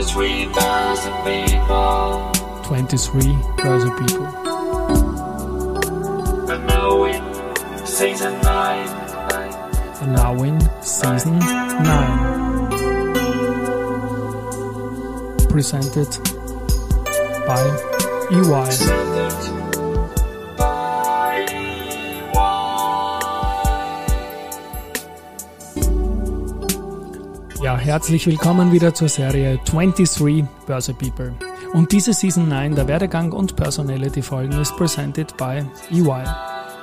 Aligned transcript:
23,000 0.00 1.12
people. 1.24 2.32
23,000 2.64 3.98
people. 3.98 4.26
And 6.50 6.66
now 6.66 7.04
in 7.04 7.22
season 7.84 8.40
9. 8.40 8.88
And 10.00 10.12
now 10.14 10.42
in 10.42 10.58
season 10.82 11.38
9. 11.38 12.68
Presented 15.50 16.18
by 17.46 17.60
EY. 18.32 19.59
Ja, 27.70 27.78
herzlich 27.78 28.26
willkommen 28.26 28.72
wieder 28.72 28.94
zur 28.94 29.08
Serie 29.08 29.60
23 29.64 30.44
Börse 30.66 30.92
People. 30.92 31.32
Und 31.72 31.92
diese 31.92 32.12
Season 32.12 32.48
9, 32.48 32.74
der 32.74 32.88
Werdegang 32.88 33.30
und 33.30 33.54
Personality 33.54 34.22
Folgen, 34.22 34.60
ist 34.60 34.76
presented 34.76 35.36
by 35.36 35.62
EY. 35.92 36.24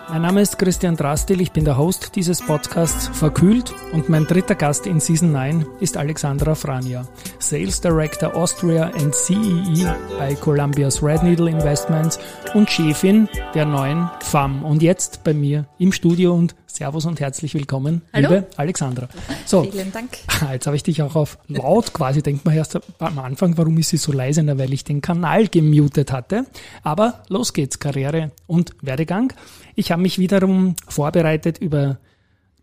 Mein 0.08 0.22
Name 0.22 0.40
ist 0.40 0.58
Christian 0.58 0.96
Drastil, 0.96 1.42
ich 1.42 1.52
bin 1.52 1.66
der 1.66 1.78
Host 1.78 2.16
dieses 2.16 2.42
Podcasts 2.42 3.10
Verkühlt 3.10 3.74
und 3.92 4.08
mein 4.08 4.24
dritter 4.24 4.56
Gast 4.56 4.88
in 4.88 5.02
Season 5.02 5.34
9 5.34 5.66
ist 5.82 5.98
Alexandra 5.98 6.56
Frania, 6.56 7.06
Sales 7.48 7.80
Director 7.80 8.36
Austria 8.36 8.92
and 9.00 9.16
CEE 9.16 9.86
bei 10.20 10.36
Columbia's 10.36 11.02
Red 11.02 11.24
Needle 11.24 11.50
Investments 11.50 12.20
und 12.54 12.70
Chefin 12.70 13.30
der 13.54 13.66
neuen 13.66 14.10
FAM. 14.20 14.66
Und 14.66 14.84
jetzt 14.84 15.24
bei 15.24 15.34
mir 15.34 15.66
im 15.80 15.94
Studio 15.94 16.36
und 16.36 16.56
Servus 16.66 17.06
und 17.06 17.22
herzlich 17.22 17.54
willkommen, 17.54 18.02
Hallo. 18.12 18.28
liebe 18.28 18.48
Alexandra. 18.58 19.08
So, 19.46 19.64
Vielen 19.64 19.94
Dank. 19.94 20.18
Jetzt 20.52 20.68
habe 20.68 20.76
ich 20.76 20.84
dich 20.84 21.02
auch 21.02 21.16
auf 21.16 21.38
laut 21.48 21.94
quasi, 21.94 22.22
denkt 22.22 22.44
man 22.44 22.54
erst 22.54 22.78
am 23.00 23.18
Anfang, 23.18 23.58
warum 23.58 23.78
ist 23.78 23.90
sie 23.90 23.98
so 23.98 24.12
leise, 24.12 24.44
Na, 24.44 24.58
weil 24.58 24.74
ich 24.74 24.84
den 24.84 25.00
Kanal 25.00 25.48
gemutet 25.48 26.12
hatte. 26.12 26.48
Aber 26.84 27.24
los 27.30 27.54
geht's, 27.54 27.80
Karriere 27.80 28.32
und 28.46 28.76
Werdegang. 28.82 29.32
Ich 29.74 29.94
habe 29.94 30.02
mich 30.02 30.20
wiederum 30.20 30.76
vorbereitet 30.90 31.60
über 31.60 31.98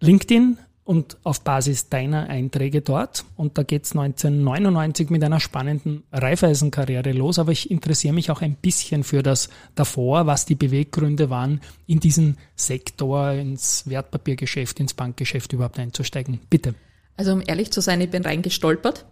LinkedIn 0.01 0.59
und 0.85 1.17
auf 1.23 1.41
Basis 1.41 1.89
deiner 1.89 2.29
Einträge 2.29 2.83
dort. 2.83 3.25
Und 3.37 3.57
da 3.57 3.63
geht's 3.63 3.93
1999 3.93 5.09
mit 5.11 5.25
einer 5.25 5.41
spannenden 5.41 6.03
Reifeisenkarriere 6.13 7.13
los. 7.13 7.39
Aber 7.39 7.53
ich 7.53 7.71
interessiere 7.71 8.15
mich 8.15 8.31
auch 8.31 8.43
ein 8.43 8.55
bisschen 8.55 9.03
für 9.03 9.23
das 9.23 9.49
davor, 9.75 10.27
was 10.27 10.45
die 10.45 10.55
Beweggründe 10.55 11.31
waren, 11.31 11.61
in 11.87 12.01
diesen 12.01 12.37
Sektor, 12.55 13.33
ins 13.33 13.89
Wertpapiergeschäft, 13.89 14.79
ins 14.81 14.95
Bankgeschäft 14.95 15.53
überhaupt 15.55 15.79
einzusteigen. 15.79 16.41
Bitte. 16.51 16.75
Also 17.17 17.33
um 17.33 17.43
ehrlich 17.47 17.71
zu 17.71 17.81
sein, 17.81 18.01
ich 18.01 18.11
bin 18.11 18.23
reingestolpert. 18.23 19.07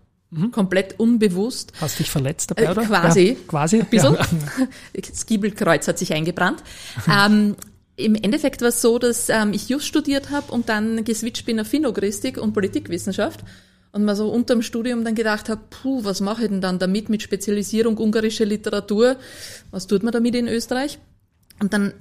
Komplett 0.51 0.99
unbewusst. 0.99 1.75
Hast 1.79 1.99
dich 1.99 2.11
verletzt 2.11 2.51
dabei, 2.51 2.63
Äh, 2.65 2.71
oder? 2.71 2.85
quasi. 2.87 3.21
Ja, 3.29 3.35
quasi. 3.47 3.81
Ein 3.81 3.87
bisschen. 3.87 4.15
Ja. 4.15 4.27
Das 5.11 5.27
Giebelkreuz 5.27 5.87
hat 5.89 5.99
sich 5.99 6.15
eingebrannt. 6.15 6.63
ähm, 7.07 7.55
Im 8.05 8.15
Endeffekt 8.15 8.61
war 8.61 8.69
es 8.69 8.83
so, 8.83 8.99
dass 8.99 9.29
ähm, 9.29 9.53
ich 9.53 9.69
Just 9.69 9.87
studiert 9.87 10.31
habe 10.31 10.53
und 10.53 10.69
dann 10.69 11.05
geswitcht 11.05 11.47
bin 11.47 11.61
auf 11.61 11.67
Finogristik 11.67 12.39
und 12.39 12.53
Politikwissenschaft 12.53 13.41
und 13.93 14.05
mal 14.05 14.17
so 14.17 14.29
unterm 14.29 14.63
Studium 14.63 15.05
dann 15.05 15.15
gedacht 15.15 15.49
habe, 15.49 15.61
puh, 15.71 16.05
was 16.05 16.21
mache 16.21 16.43
ich 16.43 16.49
denn 16.49 16.61
dann 16.61 16.79
damit 16.79 17.09
mit 17.09 17.23
Spezialisierung 17.23 17.99
ungarische 17.99 18.45
Literatur? 18.45 19.17
Was 19.71 19.87
tut 19.87 20.03
man 20.03 20.13
damit 20.13 20.35
in 20.35 20.49
Österreich? 20.49 20.99
Und 21.61 21.73
dann 21.73 21.93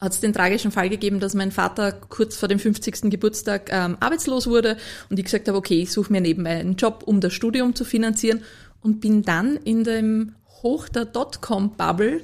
hat 0.00 0.12
es 0.12 0.20
den 0.20 0.32
tragischen 0.32 0.72
Fall 0.72 0.88
gegeben, 0.88 1.20
dass 1.20 1.34
mein 1.34 1.52
Vater 1.52 1.92
kurz 1.92 2.36
vor 2.36 2.48
dem 2.48 2.58
50. 2.58 3.10
Geburtstag 3.10 3.70
ähm, 3.70 3.96
arbeitslos 4.00 4.46
wurde 4.46 4.76
und 5.08 5.18
ich 5.18 5.24
gesagt 5.24 5.48
habe, 5.48 5.56
okay, 5.56 5.82
ich 5.82 5.92
suche 5.92 6.12
mir 6.12 6.20
nebenbei 6.20 6.58
einen 6.58 6.76
Job, 6.76 7.02
um 7.06 7.20
das 7.20 7.32
Studium 7.32 7.74
zu 7.74 7.84
finanzieren 7.84 8.42
und 8.82 9.00
bin 9.00 9.22
dann 9.22 9.56
in 9.56 9.84
dem 9.84 10.34
Hoch 10.62 10.88
der 10.88 11.06
Dotcom-Bubble 11.06 12.20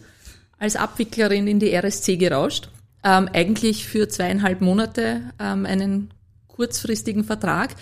als 0.59 0.77
Abwicklerin 0.77 1.47
in 1.47 1.59
die 1.59 1.75
RSC 1.75 2.17
gerauscht. 2.17 2.69
Ähm, 3.05 3.29
eigentlich 3.33 3.89
für 3.89 4.09
zweieinhalb 4.09 4.61
Monate 4.61 5.23
ähm, 5.39 5.67
einen 5.67 6.13
kurzfristigen 6.47 7.25
Vertrag. 7.25 7.75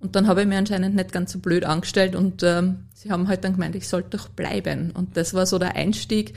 Und 0.00 0.16
dann 0.16 0.26
habe 0.26 0.42
ich 0.42 0.46
mir 0.46 0.58
anscheinend 0.58 0.94
nicht 0.94 1.12
ganz 1.12 1.32
so 1.32 1.38
blöd 1.38 1.64
angestellt 1.64 2.14
und 2.14 2.42
ähm, 2.42 2.86
sie 2.92 3.10
haben 3.10 3.28
halt 3.28 3.44
dann 3.44 3.54
gemeint, 3.54 3.74
ich 3.74 3.88
sollte 3.88 4.16
doch 4.16 4.28
bleiben. 4.28 4.90
Und 4.90 5.16
das 5.16 5.34
war 5.34 5.46
so 5.46 5.58
der 5.58 5.76
Einstieg 5.76 6.34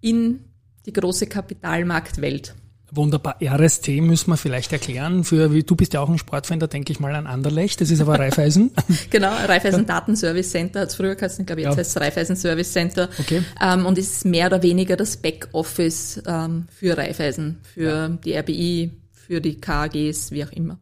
in 0.00 0.44
die 0.84 0.92
große 0.92 1.26
Kapitalmarktwelt. 1.26 2.54
Wunderbar. 2.92 3.36
RSC 3.42 4.00
müssen 4.00 4.30
wir 4.30 4.36
vielleicht 4.36 4.72
erklären. 4.72 5.24
Für, 5.24 5.52
wie- 5.52 5.64
du 5.64 5.74
bist 5.74 5.92
ja 5.94 6.00
auch 6.00 6.08
ein 6.08 6.18
Sportfan, 6.18 6.60
da 6.60 6.66
denke 6.68 6.92
ich 6.92 7.00
mal 7.00 7.14
an 7.16 7.26
Anderlecht. 7.26 7.80
Das 7.80 7.90
ist 7.90 8.00
aber 8.00 8.18
Raiffeisen. 8.18 8.70
Genau, 9.10 9.30
Raiffeisen 9.30 9.86
Datenservice 9.86 10.50
Center 10.50 10.80
hat 10.80 10.88
es 10.90 10.94
früher 10.94 11.14
geheißen, 11.16 11.42
ich 11.42 11.46
glaube 11.46 11.62
jetzt 11.62 11.72
Ja. 11.72 11.76
heißt 11.78 11.96
es 11.96 12.00
Raiffeisen 12.00 12.36
Service 12.36 12.72
Center. 12.72 13.08
Okay. 13.18 13.42
Ähm, 13.60 13.86
und 13.86 13.98
ist 13.98 14.24
mehr 14.24 14.46
oder 14.46 14.62
weniger 14.62 14.96
das 14.96 15.16
Backoffice 15.16 16.22
ähm, 16.26 16.66
für 16.70 16.96
Raiffeisen, 16.96 17.58
für 17.74 18.18
die 18.24 18.34
RBI, 18.36 18.92
für 19.12 19.40
die 19.40 19.56
KAGs, 19.60 20.30
wie 20.30 20.44
auch 20.44 20.52
immer. 20.52 20.78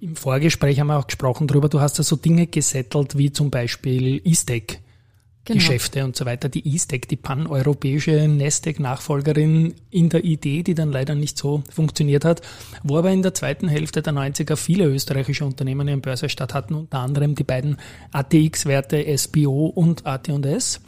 Im 0.00 0.16
Vorgespräch 0.16 0.78
haben 0.80 0.88
wir 0.88 0.98
auch 0.98 1.06
gesprochen 1.06 1.46
darüber, 1.46 1.68
du 1.68 1.80
hast 1.80 1.98
ja 1.98 2.04
so 2.04 2.16
Dinge 2.16 2.46
gesettelt 2.48 3.16
wie 3.18 3.32
zum 3.32 3.50
Beispiel 3.50 4.20
E-Stack. 4.24 4.78
Genau. 5.44 5.60
Geschäfte 5.60 6.04
und 6.04 6.14
so 6.14 6.26
weiter. 6.26 6.50
Die 6.50 6.74
E-Stack, 6.74 7.08
die 7.08 7.16
paneuropäische 7.16 8.28
Nasdaq-Nachfolgerin 8.28 9.74
in 9.90 10.08
der 10.10 10.22
Idee, 10.22 10.62
die 10.62 10.74
dann 10.74 10.92
leider 10.92 11.14
nicht 11.14 11.38
so 11.38 11.62
funktioniert 11.70 12.26
hat, 12.26 12.42
wo 12.82 12.98
aber 12.98 13.10
in 13.10 13.22
der 13.22 13.32
zweiten 13.32 13.66
Hälfte 13.66 14.02
der 14.02 14.12
90er 14.12 14.56
viele 14.56 14.84
österreichische 14.84 15.46
Unternehmen 15.46 15.88
ihren 15.88 16.02
Börsestart 16.02 16.52
hatten, 16.52 16.74
unter 16.74 16.98
anderem 16.98 17.34
die 17.34 17.44
beiden 17.44 17.78
ATX-Werte 18.12 19.16
SBO 19.16 19.68
und 19.68 20.06
AT&S. 20.06 20.80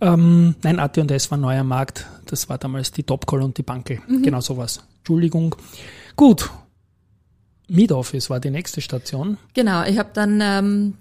Ähm, 0.00 0.54
nein, 0.62 0.80
AT&S 0.80 1.30
war 1.30 1.36
ein 1.36 1.42
neuer 1.42 1.64
Markt, 1.64 2.06
das 2.24 2.48
war 2.48 2.56
damals 2.56 2.92
die 2.92 3.02
Topcall 3.02 3.42
und 3.42 3.58
die 3.58 3.62
Bankel, 3.62 4.00
genau 4.22 4.40
sowas. 4.40 4.82
Entschuldigung. 5.00 5.56
Gut, 6.16 6.50
Mid-Office 7.70 8.30
war 8.30 8.40
die 8.40 8.50
nächste 8.50 8.80
Station. 8.80 9.38
Genau, 9.54 9.84
ich 9.84 9.98
habe 9.98 10.10
dann, 10.12 10.40
ähm, 10.42 10.94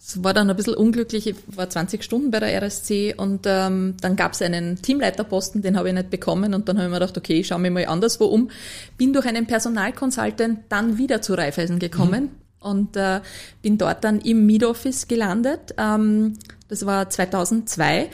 es 0.00 0.22
war 0.22 0.32
dann 0.32 0.48
ein 0.48 0.56
bisschen 0.56 0.74
unglücklich, 0.74 1.26
ich 1.26 1.36
war 1.48 1.68
20 1.68 2.02
Stunden 2.02 2.30
bei 2.30 2.40
der 2.40 2.62
RSC 2.62 3.14
und 3.16 3.40
ähm, 3.46 3.94
dann 4.00 4.16
gab 4.16 4.32
es 4.32 4.42
einen 4.42 4.80
Teamleiterposten, 4.80 5.60
den 5.60 5.76
habe 5.76 5.88
ich 5.88 5.94
nicht 5.94 6.10
bekommen 6.10 6.54
und 6.54 6.68
dann 6.68 6.78
habe 6.78 6.86
ich 6.86 6.92
mir 6.92 7.00
gedacht, 7.00 7.18
okay, 7.18 7.40
ich 7.40 7.48
schaue 7.48 7.58
mich 7.58 7.72
mal 7.72 7.84
anderswo 7.86 8.26
um. 8.26 8.50
Bin 8.96 9.12
durch 9.12 9.26
einen 9.26 9.46
Personalconsultant 9.46 10.60
dann 10.68 10.98
wieder 10.98 11.20
zu 11.20 11.34
Raiffeisen 11.34 11.78
gekommen 11.78 12.30
und 12.60 12.96
äh, 12.96 13.20
bin 13.60 13.76
dort 13.76 14.04
dann 14.04 14.20
im 14.20 14.46
Mid-Office 14.46 15.08
gelandet. 15.08 15.74
Ähm, 15.76 16.34
das 16.68 16.86
war 16.86 17.10
2002 17.10 18.08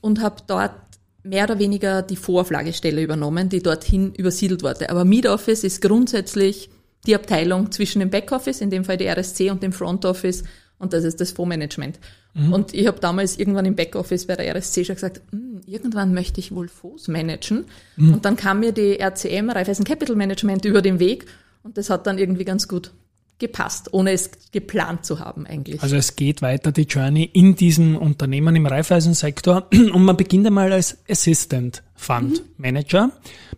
und 0.00 0.22
habe 0.22 0.36
dort 0.46 0.72
mehr 1.22 1.44
oder 1.44 1.58
weniger 1.58 2.02
die 2.02 2.16
Vorflagestelle 2.16 3.02
übernommen, 3.02 3.48
die 3.48 3.62
dorthin 3.62 4.14
übersiedelt 4.14 4.62
wurde. 4.62 4.90
Aber 4.90 5.04
Mid-Office 5.04 5.64
ist 5.64 5.82
grundsätzlich 5.82 6.70
die 7.06 7.14
Abteilung 7.14 7.70
zwischen 7.72 8.00
dem 8.00 8.10
Backoffice, 8.10 8.60
in 8.60 8.70
dem 8.70 8.84
Fall 8.84 8.96
die 8.96 9.06
RSC, 9.06 9.50
und 9.50 9.62
dem 9.62 9.72
Front 9.72 10.04
Office, 10.04 10.44
und 10.78 10.92
das 10.92 11.04
ist 11.04 11.20
das 11.20 11.32
Fondsmanagement. 11.32 11.98
Und 12.50 12.74
ich 12.74 12.86
habe 12.86 13.00
damals 13.00 13.38
irgendwann 13.38 13.64
im 13.64 13.76
Backoffice 13.76 14.26
bei 14.26 14.36
der 14.36 14.54
RSC 14.54 14.84
schon 14.84 14.96
gesagt, 14.96 15.22
"Hm, 15.30 15.62
irgendwann 15.66 16.12
möchte 16.12 16.38
ich 16.38 16.54
wohl 16.54 16.68
Fonds 16.68 17.08
managen. 17.08 17.64
Und 17.96 18.24
dann 18.24 18.36
kam 18.36 18.60
mir 18.60 18.72
die 18.72 18.98
RCM, 19.00 19.50
Raiffeisen 19.50 19.84
Capital 19.84 20.16
Management, 20.16 20.64
über 20.64 20.82
den 20.82 20.98
Weg, 20.98 21.26
und 21.62 21.78
das 21.78 21.90
hat 21.90 22.06
dann 22.06 22.18
irgendwie 22.18 22.44
ganz 22.44 22.68
gut 22.68 22.92
gepasst, 23.38 23.92
ohne 23.92 24.12
es 24.12 24.30
geplant 24.52 25.04
zu 25.04 25.18
haben 25.18 25.46
eigentlich. 25.46 25.82
Also 25.82 25.96
es 25.96 26.16
geht 26.16 26.40
weiter 26.40 26.72
die 26.72 26.82
Journey 26.84 27.24
in 27.24 27.54
diesem 27.54 27.96
Unternehmen 27.96 28.56
im 28.56 28.64
Raiffeisensektor 28.66 29.66
und 29.72 30.04
man 30.04 30.16
beginnt 30.16 30.46
einmal 30.46 30.72
als 30.72 30.98
Assistant 31.08 31.82
Fund 31.94 32.42
Manager. 32.56 33.10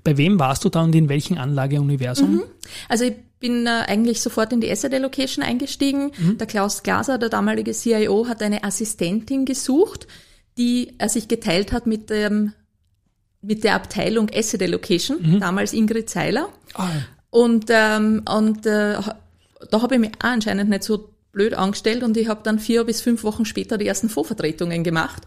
Bei 0.03 0.17
wem 0.17 0.39
warst 0.41 0.65
du 0.65 0.69
da 0.69 0.83
und 0.83 0.95
in 0.95 1.09
welchem 1.09 1.39
Anlageuniversum? 1.39 2.43
Also 2.89 3.05
ich 3.05 3.15
bin 3.41 3.66
äh, 3.66 3.84
eigentlich 3.87 4.21
sofort 4.21 4.53
in 4.53 4.60
die 4.60 4.71
Asset 4.71 4.93
Allocation 4.94 5.44
eingestiegen. 5.44 6.12
Der 6.38 6.47
Klaus 6.47 6.82
Glaser, 6.82 7.19
der 7.19 7.28
damalige 7.28 7.72
CIO, 7.72 8.27
hat 8.28 8.42
eine 8.42 8.65
Assistentin 8.65 9.45
gesucht, 9.45 10.07
die 10.57 10.95
er 10.98 11.09
sich 11.09 11.28
geteilt 11.28 11.72
hat 11.72 11.86
mit 11.86 12.10
dem 12.10 12.53
mit 13.41 13.63
der 13.63 13.77
Abteilung 13.77 14.28
Asset 14.34 14.60
Allocation, 14.63 15.39
damals 15.41 15.72
Ingrid 15.72 16.10
Seiler. 16.10 16.48
Ah, 16.74 16.89
Und, 17.30 17.66
ähm, 17.68 18.22
und 18.28 18.66
äh, 18.66 18.97
da 19.71 19.83
habe 19.83 19.95
ich 19.95 20.01
mich 20.01 20.10
auch 20.18 20.24
anscheinend 20.30 20.71
nicht 20.71 20.83
so 20.83 21.10
blöd 21.30 21.54
angestellt 21.54 22.03
und 22.03 22.16
ich 22.16 22.27
habe 22.27 22.41
dann 22.42 22.59
vier 22.59 22.83
bis 22.83 23.01
fünf 23.01 23.22
Wochen 23.22 23.45
später 23.45 23.78
die 23.78 23.86
ersten 23.86 24.09
Fondsvertretungen 24.09 24.83
gemacht 24.83 25.22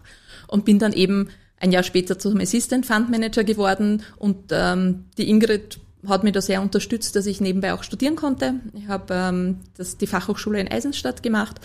und 0.46 0.66
bin 0.66 0.78
dann 0.78 0.92
eben 0.92 1.30
ein 1.58 1.72
Jahr 1.72 1.84
später 1.84 2.18
zum 2.18 2.38
Assistant 2.38 2.84
Fund 2.84 3.08
Manager 3.08 3.44
geworden 3.44 4.02
und 4.18 4.50
ähm, 4.50 5.06
die 5.16 5.30
Ingrid 5.30 5.78
hat 6.06 6.24
mich 6.24 6.32
da 6.32 6.40
sehr 6.40 6.62
unterstützt, 6.62 7.14
dass 7.16 7.26
ich 7.26 7.40
nebenbei 7.40 7.74
auch 7.74 7.82
studieren 7.82 8.16
konnte. 8.16 8.54
Ich 8.74 8.88
habe 8.88 9.14
ähm, 9.14 9.60
das, 9.76 9.98
die 9.98 10.06
Fachhochschule 10.06 10.60
in 10.60 10.68
Eisenstadt 10.68 11.22
gemacht, 11.22 11.60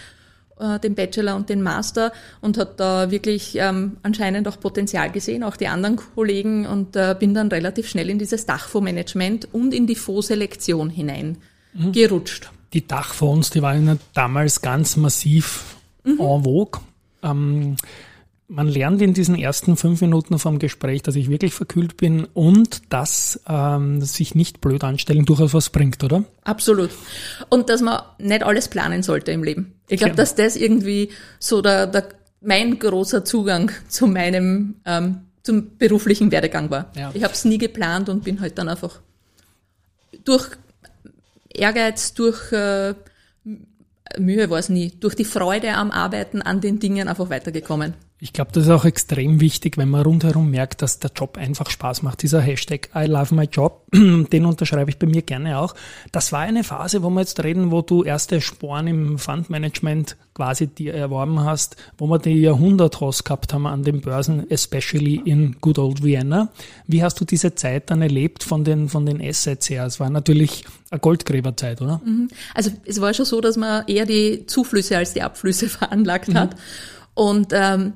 äh, 0.59 0.79
den 0.79 0.95
Bachelor 0.95 1.35
und 1.35 1.49
den 1.49 1.61
Master 1.61 2.11
und 2.41 2.57
hat 2.57 2.79
da 2.79 3.09
wirklich 3.09 3.55
ähm, 3.55 3.97
anscheinend 4.03 4.47
auch 4.47 4.59
Potenzial 4.59 5.11
gesehen, 5.11 5.43
auch 5.43 5.57
die 5.57 5.67
anderen 5.67 5.95
Kollegen 5.95 6.65
und 6.65 6.95
äh, 6.95 7.15
bin 7.17 7.33
dann 7.33 7.47
relativ 7.47 7.89
schnell 7.89 8.09
in 8.09 8.19
dieses 8.19 8.45
Dachfondsmanagement 8.45 9.53
und 9.53 9.73
in 9.73 9.87
die 9.87 9.95
Fondsselektion 9.95 10.89
hinein 10.89 11.37
gerutscht. 11.91 12.51
Die 12.73 12.85
Dachfonds, 12.87 13.49
die 13.49 13.61
waren 13.61 13.99
damals 14.13 14.61
ganz 14.61 14.97
massiv 14.97 15.77
en 16.03 16.17
vogue. 16.17 16.81
Ähm, 17.23 17.77
man 18.49 18.67
lernt 18.67 19.01
in 19.01 19.13
diesen 19.13 19.35
ersten 19.35 19.75
fünf 19.75 19.99
Minuten 20.01 20.39
vom 20.39 20.57
Gespräch, 20.57 21.01
dass 21.03 21.15
ich 21.15 21.29
wirklich 21.29 21.53
verkühlt 21.53 21.97
bin 21.97 22.25
und 22.33 22.93
dass 22.93 23.41
ähm, 23.47 24.01
sich 24.01 24.35
nicht 24.35 24.61
blöd 24.61 24.83
anstellen 24.83 25.25
durchaus 25.25 25.53
was 25.53 25.69
bringt, 25.69 26.01
oder? 26.03 26.23
Absolut. 26.43 26.91
Und 27.49 27.69
dass 27.69 27.81
man 27.81 28.01
nicht 28.19 28.43
alles 28.43 28.69
planen 28.69 29.03
sollte 29.03 29.31
im 29.31 29.43
Leben. 29.43 29.73
Ich 29.89 29.97
glaube, 29.97 30.11
Ja. 30.11 30.15
dass 30.15 30.35
das 30.35 30.55
irgendwie 30.55 31.09
so 31.39 31.61
der, 31.61 31.87
der 31.87 32.07
mein 32.39 32.79
großer 32.79 33.25
Zugang 33.25 33.71
zu 33.89 34.07
meinem 34.07 34.75
ähm, 34.85 35.21
zum 35.43 35.77
beruflichen 35.77 36.31
Werdegang 36.31 36.69
war. 36.69 36.91
Ja. 36.95 37.11
Ich 37.13 37.23
habe 37.23 37.33
es 37.33 37.43
nie 37.45 37.57
geplant 37.57 38.07
und 38.09 38.23
bin 38.23 38.39
halt 38.39 38.57
dann 38.57 38.69
einfach 38.69 38.99
durch 40.23 40.47
Ehrgeiz, 41.53 42.13
durch 42.13 42.51
äh, 42.51 42.93
Mühe 44.17 44.49
war 44.49 44.59
es 44.59 44.69
nie, 44.69 44.91
durch 44.99 45.15
die 45.15 45.25
Freude 45.25 45.73
am 45.75 45.91
Arbeiten 45.91 46.41
an 46.41 46.61
den 46.61 46.79
Dingen 46.79 47.07
einfach 47.07 47.29
weitergekommen. 47.29 47.93
Ich 48.19 48.33
glaube, 48.33 48.49
das 48.51 48.63
ist 48.63 48.71
auch 48.71 48.85
extrem 48.85 49.41
wichtig, 49.41 49.77
wenn 49.77 49.89
man 49.89 50.01
rundherum 50.01 50.49
merkt, 50.49 50.81
dass 50.81 50.97
der 50.97 51.11
Job 51.15 51.37
einfach 51.37 51.69
Spaß 51.69 52.01
macht. 52.01 52.23
Dieser 52.23 52.41
Hashtag 52.41 52.89
I 52.95 53.05
love 53.05 53.35
my 53.35 53.43
job, 53.43 53.85
den 53.93 54.45
unterschreibe 54.45 54.89
ich 54.89 54.97
bei 54.97 55.05
mir 55.05 55.21
gerne 55.21 55.59
auch. 55.59 55.75
Das 56.11 56.31
war 56.31 56.39
eine 56.39 56.63
Phase, 56.63 57.03
wo 57.03 57.11
wir 57.11 57.19
jetzt 57.19 57.43
reden, 57.43 57.69
wo 57.69 57.83
du 57.83 58.03
erste 58.03 58.41
Sporen 58.41 58.87
im 58.87 59.19
Fundmanagement 59.19 60.17
quasi 60.33 60.65
dir 60.65 60.95
erworben 60.95 61.41
hast, 61.43 61.75
wo 61.99 62.07
wir 62.07 62.17
die 62.17 62.41
Jahrhunderthoss 62.41 63.23
gehabt 63.23 63.53
haben 63.53 63.67
an 63.67 63.83
den 63.83 64.01
Börsen, 64.01 64.49
especially 64.49 65.21
in 65.23 65.57
good 65.61 65.77
old 65.77 66.03
Vienna. 66.03 66.49
Wie 66.87 67.03
hast 67.03 67.21
du 67.21 67.25
diese 67.25 67.53
Zeit 67.53 67.91
dann 67.91 68.01
erlebt 68.01 68.43
von 68.43 68.63
den, 68.63 68.89
von 68.89 69.05
den 69.05 69.21
Assets 69.21 69.69
her? 69.69 69.85
Es 69.85 69.99
war 69.99 70.09
natürlich 70.09 70.65
eine 70.89 70.99
Goldgräberzeit, 70.99 71.83
oder? 71.83 72.01
Also 72.55 72.71
es 72.83 72.99
war 72.99 73.13
schon 73.13 73.25
so, 73.25 73.41
dass 73.41 73.57
man 73.57 73.85
eher 73.85 74.07
die 74.07 74.47
Zuflüsse 74.47 74.97
als 74.97 75.13
die 75.13 75.21
Abflüsse 75.21 75.69
veranlagt 75.69 76.33
hat. 76.33 76.55
Und 77.13 77.51
ähm, 77.51 77.93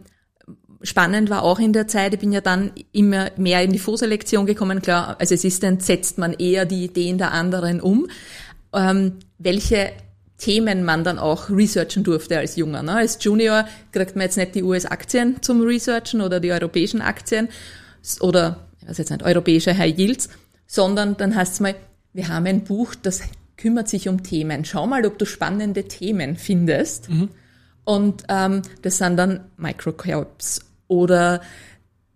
spannend 0.84 1.30
war 1.30 1.44
auch 1.44 1.60
in 1.60 1.74
der 1.74 1.88
Zeit, 1.88 2.14
ich 2.14 2.20
bin 2.20 2.32
ja 2.32 2.42
dann 2.42 2.72
immer 2.92 3.32
mehr 3.38 3.62
in 3.64 3.72
die 3.72 3.80
Vorselektion 3.80 4.46
gekommen. 4.46 4.82
Klar, 4.82 5.16
als 5.20 5.32
Assistent 5.32 5.84
setzt 5.84 6.18
man 6.18 6.34
eher 6.34 6.66
die 6.66 6.86
Ideen 6.86 7.18
der 7.18 7.32
anderen 7.32 7.82
um. 7.82 8.08
Ähm, 8.74 9.14
welche 9.38 9.92
Themen 10.38 10.84
man 10.84 11.04
dann 11.04 11.20
auch 11.20 11.50
researchen 11.50 12.04
durfte 12.04 12.38
als 12.40 12.56
Junger. 12.56 12.82
Ne? 12.82 12.94
Als 12.94 13.24
Junior 13.24 13.66
kriegt 13.92 14.16
man 14.16 14.24
jetzt 14.24 14.38
nicht 14.38 14.56
die 14.56 14.64
US-Aktien 14.64 15.38
zum 15.42 15.62
Researchen 15.62 16.22
oder 16.22 16.40
die 16.40 16.52
europäischen 16.52 17.02
Aktien 17.02 17.48
oder, 18.22 18.68
ich 18.82 18.90
weiß 18.90 18.98
jetzt 18.98 19.12
nicht, 19.12 19.24
europäische 19.24 19.78
High 19.78 19.98
Yields, 19.98 20.30
sondern 20.66 21.16
dann 21.18 21.36
heißt 21.36 21.54
es 21.54 21.60
mal, 21.60 21.76
wir 22.14 22.28
haben 22.28 22.48
ein 22.48 22.64
Buch, 22.64 22.96
das 22.96 23.22
kümmert 23.56 23.88
sich 23.88 24.10
um 24.10 24.24
Themen. 24.24 24.66
Schau 24.66 24.88
mal, 24.88 25.06
ob 25.06 25.20
du 25.20 25.26
spannende 25.26 25.84
Themen 25.84 26.36
findest. 26.36 27.08
Und 27.84 28.24
ähm, 28.30 28.64
das 28.82 28.98
sind 28.98 29.18
dann 29.18 29.42
Microcaps 29.58 30.62
oder 30.92 31.42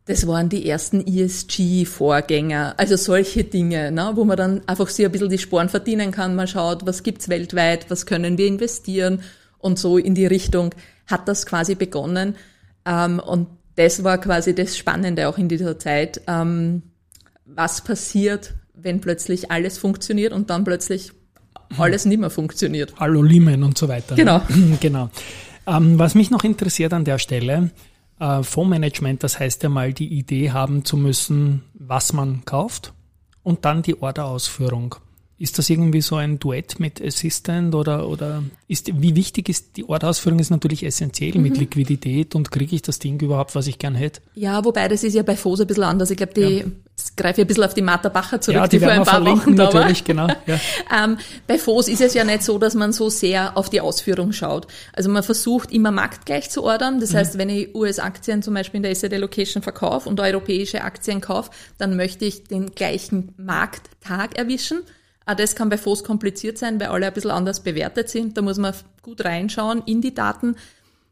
das 0.04 0.27
waren 0.27 0.50
die 0.50 0.69
ersten 0.69 1.01
ESG-Vorgänger, 1.01 2.75
also 2.77 2.95
solche 2.98 3.45
Dinge, 3.45 3.92
ne, 3.92 4.12
wo 4.16 4.25
man 4.25 4.38
dann 4.38 4.62
einfach 4.68 4.89
sich 4.89 5.06
ein 5.06 5.12
bisschen 5.12 5.30
die 5.30 5.38
Sporen 5.38 5.69
verdienen 5.69 6.12
kann. 6.12 6.36
Man 6.36 6.48
schaut, 6.48 6.86
was 6.86 7.01
gibt's 7.01 7.30
weltweit, 7.30 7.89
was 7.89 8.06
können 8.06 8.38
wir 8.38 8.45
investieren 8.45 9.22
und 9.57 9.80
so 9.80 9.98
in 9.98 10.13
die 10.13 10.27
Richtung 10.27 10.75
hat 11.07 11.27
das 11.27 11.45
quasi 11.45 11.74
begonnen. 11.74 12.36
Ähm, 12.86 13.19
und 13.19 13.48
das 13.77 14.04
war 14.04 14.19
quasi 14.19 14.54
das 14.54 14.77
Spannende 14.77 15.27
auch 15.30 15.38
in 15.38 15.48
dieser 15.48 15.80
Zeit. 15.80 16.22
Ähm, 16.27 16.83
was 17.45 17.81
passiert, 17.81 18.56
wenn 18.74 19.00
plötzlich 19.00 19.51
alles 19.51 19.77
funktioniert 19.77 20.33
und 20.33 20.50
dann 20.50 20.66
plötzlich 20.66 21.13
alles 21.77 22.06
nicht 22.06 22.19
mehr 22.19 22.30
funktioniert? 22.30 22.94
Hallo 23.00 23.24
Lehman 23.24 23.63
und 23.63 23.77
so 23.77 23.88
weiter. 23.88 24.16
Genau. 24.16 24.42
genau. 24.81 25.10
Ähm, 25.66 25.98
was 25.98 26.13
mich 26.13 26.30
noch 26.30 26.44
interessiert 26.44 26.94
an 26.94 27.06
der 27.06 27.18
Stelle, 27.18 27.72
äh, 28.19 28.44
Fondsmanagement, 28.44 29.23
das 29.23 29.39
heißt 29.39 29.63
ja 29.63 29.69
mal 29.69 29.94
die 29.94 30.13
Idee 30.13 30.51
haben 30.51 30.85
zu 30.85 30.97
müssen, 30.97 31.63
was 31.73 32.13
man 32.13 32.45
kauft 32.45 32.94
und 33.44 33.65
dann 33.65 33.81
die 33.81 34.01
Orderausführung. 34.01 34.95
Ist 35.38 35.58
das 35.58 35.70
irgendwie 35.70 36.00
so 36.02 36.16
ein 36.16 36.40
Duett 36.40 36.80
mit 36.80 37.02
Assistant 37.02 37.76
oder, 37.76 38.08
oder 38.08 38.42
ist, 38.70 38.90
wie 39.02 39.16
wichtig 39.18 39.50
ist 39.50 39.76
die 39.76 39.84
Orderausführung 39.88 40.40
ist 40.40 40.50
natürlich 40.50 40.84
essentiell 40.86 41.34
Mhm. 41.36 41.42
mit 41.42 41.58
Liquidität 41.58 42.36
und 42.36 42.52
kriege 42.52 42.74
ich 42.74 42.82
das 42.84 43.00
Ding 43.00 43.20
überhaupt, 43.20 43.54
was 43.54 43.68
ich 43.68 43.78
gern 43.78 43.96
hätte? 43.96 44.22
Ja, 44.36 44.64
wobei 44.64 44.88
das 44.88 45.04
ist 45.04 45.14
ja 45.14 45.24
bei 45.24 45.36
FOS 45.36 45.60
ein 45.60 45.68
bisschen 45.68 45.84
anders. 45.84 46.10
Ich 46.10 46.16
glaube, 46.16 46.34
die 46.34 46.64
jetzt 46.98 47.18
greife 47.18 47.42
ich 47.42 47.46
ein 47.46 47.48
bisschen 47.48 47.66
auf 47.66 47.74
die 47.74 47.82
Martha 47.82 48.08
Bacher 48.08 48.40
zurück, 48.40 48.56
Ja, 48.56 48.68
die, 48.70 48.80
vor 48.80 48.88
werden 48.88 49.00
ein 49.00 49.06
paar 49.06 49.26
Wochen 49.26 49.58
da 49.58 49.66
war. 49.66 49.74
natürlich, 49.82 50.06
genau. 50.06 50.28
Ja. 50.46 50.58
Ähm, 51.04 51.18
bei 51.48 51.58
FOS 51.58 51.90
ist 51.90 52.00
es 52.00 52.14
ja 52.14 52.24
nicht 52.24 52.42
so, 52.44 52.58
dass 52.58 52.74
man 52.74 52.94
so 52.94 53.10
sehr 53.10 53.58
auf 53.58 53.70
die 53.70 53.82
Ausführung 53.82 54.32
schaut. 54.32 54.68
Also 54.94 55.10
man 55.10 55.22
versucht 55.24 55.74
immer 55.74 55.92
marktgleich 55.92 56.50
zu 56.50 56.64
ordern. 56.64 56.96
Mhm. 56.96 57.00
Das 57.02 57.14
heißt, 57.14 57.38
wenn 57.38 57.50
ich 57.50 57.76
US-Aktien 57.76 58.42
zum 58.42 58.54
Beispiel 58.54 58.78
in 58.78 58.84
der 58.84 58.94
Asset 58.94 59.14
Allocation 59.14 59.62
verkaufe 59.62 60.08
und 60.08 60.18
europäische 60.22 60.82
Aktien 60.86 61.20
kaufe, 61.20 61.50
dann 61.78 61.98
möchte 61.98 62.24
ich 62.24 62.46
den 62.46 62.72
gleichen 62.74 63.34
Markttag 63.36 64.38
erwischen. 64.38 64.80
Auch 65.25 65.36
das 65.36 65.56
kann 65.56 65.69
bei 65.69 65.77
FOS 65.77 66.04
kompliziert 66.04 66.57
sein, 66.57 66.80
weil 66.80 66.88
alle 66.88 67.07
ein 67.07 67.13
bisschen 67.13 67.31
anders 67.31 67.62
bewertet 67.62 68.10
sind. 68.10 68.38
Da 68.38 68.42
muss 68.42 68.57
man 68.57 68.74
gut 69.01 69.24
reinschauen 69.25 69.81
in 69.86 70.01
die 70.01 70.13
Daten. 70.13 70.56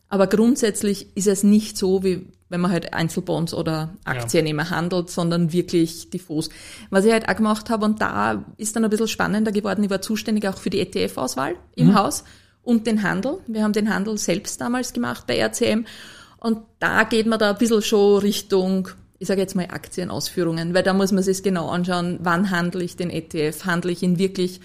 Aber 0.09 0.27
grundsätzlich 0.27 1.07
ist 1.15 1.27
es 1.27 1.43
nicht 1.43 1.77
so, 1.77 2.03
wie 2.03 2.27
wenn 2.49 2.61
man 2.61 2.71
halt 2.71 2.93
Einzelbonds 2.93 3.55
oder 3.55 3.95
Aktien 4.03 4.45
immer 4.45 4.69
handelt, 4.69 5.09
sondern 5.09 5.51
wirklich 5.51 6.11
die 6.11 6.19
Fonds. 6.19 6.51
Was 6.91 7.03
ich 7.03 7.11
halt 7.11 7.27
auch 7.27 7.35
gemacht 7.35 7.71
habe, 7.71 7.83
und 7.83 7.99
da 7.99 8.45
ist 8.57 8.75
dann 8.75 8.83
ein 8.83 8.91
bisschen 8.91 9.07
spannender 9.07 9.51
geworden, 9.51 9.83
ich 9.83 9.89
war 9.89 10.01
zuständig 10.01 10.47
auch 10.47 10.57
für 10.59 10.69
die 10.69 10.79
ETF-Auswahl 10.79 11.55
im 11.75 11.95
Haus 11.95 12.23
und 12.61 12.85
den 12.85 13.01
Handel. 13.01 13.39
Wir 13.47 13.63
haben 13.63 13.73
den 13.73 13.91
Handel 13.91 14.19
selbst 14.19 14.61
damals 14.61 14.93
gemacht 14.93 15.25
bei 15.25 15.39
RCM. 15.43 15.85
Und 16.37 16.59
da 16.77 17.05
geht 17.05 17.25
man 17.25 17.39
da 17.39 17.51
ein 17.51 17.57
bisschen 17.57 17.81
schon 17.81 18.19
Richtung, 18.19 18.89
ich 19.23 19.27
sage 19.27 19.39
jetzt 19.39 19.55
mal 19.55 19.67
Aktienausführungen, 19.69 20.73
weil 20.73 20.83
da 20.83 20.91
muss 20.91 21.13
man 21.13 21.23
sich 21.23 21.41
genau 21.43 21.69
anschauen, 21.69 22.19
wann 22.21 22.51
handle 22.51 22.83
ich 22.83 22.97
den 22.97 23.09
ETF, 23.09 23.65
handle 23.65 23.89
ich 23.89 24.03
ihn 24.03 24.19
wirklich 24.19 24.59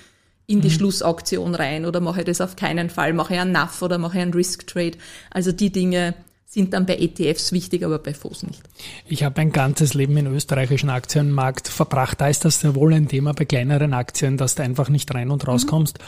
in 0.49 0.61
die 0.61 0.71
Schlussauktion 0.73 1.55
rein 1.55 1.87
oder 1.87 2.01
mache 2.01 2.23
ich 2.23 2.27
das 2.27 2.41
auf 2.41 2.57
keinen 2.57 2.91
Fall, 2.91 3.13
mache 3.13 3.35
ich 3.35 3.41
einen 3.41 3.53
NAF 3.53 3.81
oder 3.83 3.99
mache 3.99 4.17
ich 4.17 4.23
einen 4.23 4.35
Risk 4.35 4.67
Trade. 4.67 4.99
Also 5.31 5.53
die 5.53 5.71
Dinge 5.71 6.15
sind 6.45 6.73
dann 6.73 6.87
bei 6.87 6.97
ETFs 6.97 7.53
wichtig, 7.53 7.85
aber 7.85 8.01
bei 8.01 8.13
FOS 8.13 8.43
nicht. 8.43 8.61
Ich 9.07 9.23
habe 9.23 9.41
ein 9.43 9.53
ganzes 9.53 9.95
Leben 9.95 10.17
im 10.17 10.35
österreichischen 10.35 10.91
Aktienmarkt 10.91 11.69
verbracht. 11.69 12.21
Da 12.21 12.27
ist 12.27 12.45
das 12.45 12.61
sehr 12.61 12.75
wohl 12.75 12.95
ein 12.95 13.07
Thema 13.07 13.35
bei 13.35 13.45
kleineren 13.45 13.95
Aktien, 13.95 14.39
dass 14.39 14.57
du 14.57 14.65
einfach 14.65 14.89
nicht 14.89 15.15
rein 15.15 15.31
und 15.31 15.47
rauskommst. 15.47 16.01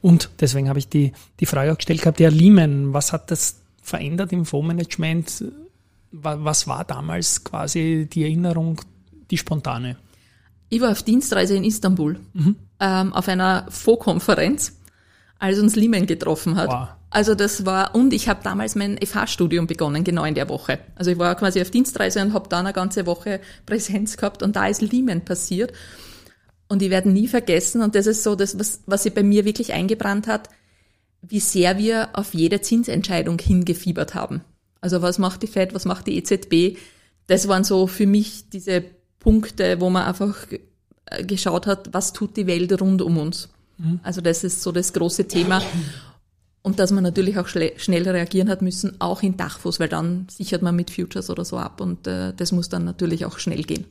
Und 0.00 0.30
deswegen 0.38 0.68
habe 0.68 0.78
ich 0.78 0.88
die, 0.88 1.12
die 1.40 1.46
Frage 1.46 1.72
auch 1.72 1.76
gestellt 1.76 2.02
gehabt, 2.02 2.20
ja, 2.20 2.28
Lehman, 2.28 2.92
was 2.92 3.12
hat 3.12 3.32
das 3.32 3.56
verändert 3.82 4.32
im 4.32 4.44
Fondsmanagement? 4.44 5.44
Wa- 6.22 6.38
Was 6.40 6.66
war 6.66 6.84
damals 6.84 7.44
quasi 7.44 8.08
die 8.12 8.22
Erinnerung, 8.24 8.80
die 9.30 9.38
spontane? 9.38 9.96
Ich 10.68 10.80
war 10.80 10.90
auf 10.90 11.02
Dienstreise 11.02 11.54
in 11.56 11.64
Istanbul 11.64 12.18
ähm, 12.80 13.12
auf 13.12 13.28
einer 13.28 13.66
FO-Konferenz, 13.70 14.72
als 15.38 15.58
uns 15.58 15.76
Lehman 15.76 16.06
getroffen 16.06 16.56
hat. 16.56 16.68
Wow. 16.70 16.88
Also 17.10 17.34
das 17.34 17.64
war, 17.64 17.94
und 17.94 18.12
ich 18.12 18.28
habe 18.28 18.40
damals 18.42 18.74
mein 18.74 18.98
FH-Studium 18.98 19.66
begonnen, 19.68 20.02
genau 20.02 20.24
in 20.24 20.34
der 20.34 20.48
Woche. 20.48 20.80
Also 20.96 21.12
ich 21.12 21.18
war 21.18 21.34
quasi 21.36 21.60
auf 21.62 21.70
Dienstreise 21.70 22.20
und 22.20 22.32
habe 22.34 22.48
da 22.48 22.58
eine 22.58 22.72
ganze 22.72 23.06
Woche 23.06 23.40
Präsenz 23.64 24.16
gehabt 24.16 24.42
und 24.42 24.56
da 24.56 24.66
ist 24.66 24.82
Lehman 24.82 25.24
passiert. 25.24 25.72
Und 26.68 26.82
ich 26.82 26.90
werde 26.90 27.10
nie 27.10 27.28
vergessen, 27.28 27.80
und 27.80 27.94
das 27.94 28.06
ist 28.08 28.24
so 28.24 28.34
das, 28.34 28.58
was, 28.58 28.80
was 28.86 29.04
sich 29.04 29.14
bei 29.14 29.22
mir 29.22 29.44
wirklich 29.44 29.72
eingebrannt 29.72 30.26
hat, 30.26 30.48
wie 31.22 31.38
sehr 31.40 31.78
wir 31.78 32.08
auf 32.14 32.34
jede 32.34 32.60
Zinsentscheidung 32.60 33.38
hingefiebert 33.38 34.14
haben. 34.16 34.40
Also 34.80 35.02
was 35.02 35.18
macht 35.18 35.42
die 35.42 35.46
Fed, 35.46 35.74
was 35.74 35.84
macht 35.84 36.06
die 36.06 36.16
EZB? 36.16 36.78
Das 37.26 37.48
waren 37.48 37.64
so 37.64 37.86
für 37.86 38.06
mich 38.06 38.50
diese 38.50 38.84
Punkte, 39.18 39.80
wo 39.80 39.90
man 39.90 40.04
einfach 40.04 40.36
äh, 41.06 41.24
geschaut 41.24 41.66
hat, 41.66 41.92
was 41.92 42.12
tut 42.12 42.36
die 42.36 42.46
Welt 42.46 42.80
rund 42.80 43.02
um 43.02 43.18
uns. 43.18 43.48
Also 44.02 44.20
das 44.20 44.44
ist 44.44 44.62
so 44.62 44.72
das 44.72 44.92
große 44.92 45.28
Thema. 45.28 45.62
Und 46.62 46.78
dass 46.78 46.90
man 46.90 47.04
natürlich 47.04 47.38
auch 47.38 47.46
schnell 47.46 48.08
reagieren 48.08 48.48
hat 48.48 48.60
müssen, 48.60 49.00
auch 49.00 49.22
in 49.22 49.36
Dachfuß, 49.36 49.78
weil 49.78 49.88
dann 49.88 50.26
sichert 50.28 50.62
man 50.62 50.74
mit 50.74 50.90
Futures 50.90 51.30
oder 51.30 51.44
so 51.44 51.58
ab 51.58 51.80
und 51.80 52.06
äh, 52.08 52.32
das 52.36 52.50
muss 52.50 52.68
dann 52.68 52.84
natürlich 52.84 53.24
auch 53.24 53.38
schnell 53.38 53.62
gehen. 53.62 53.84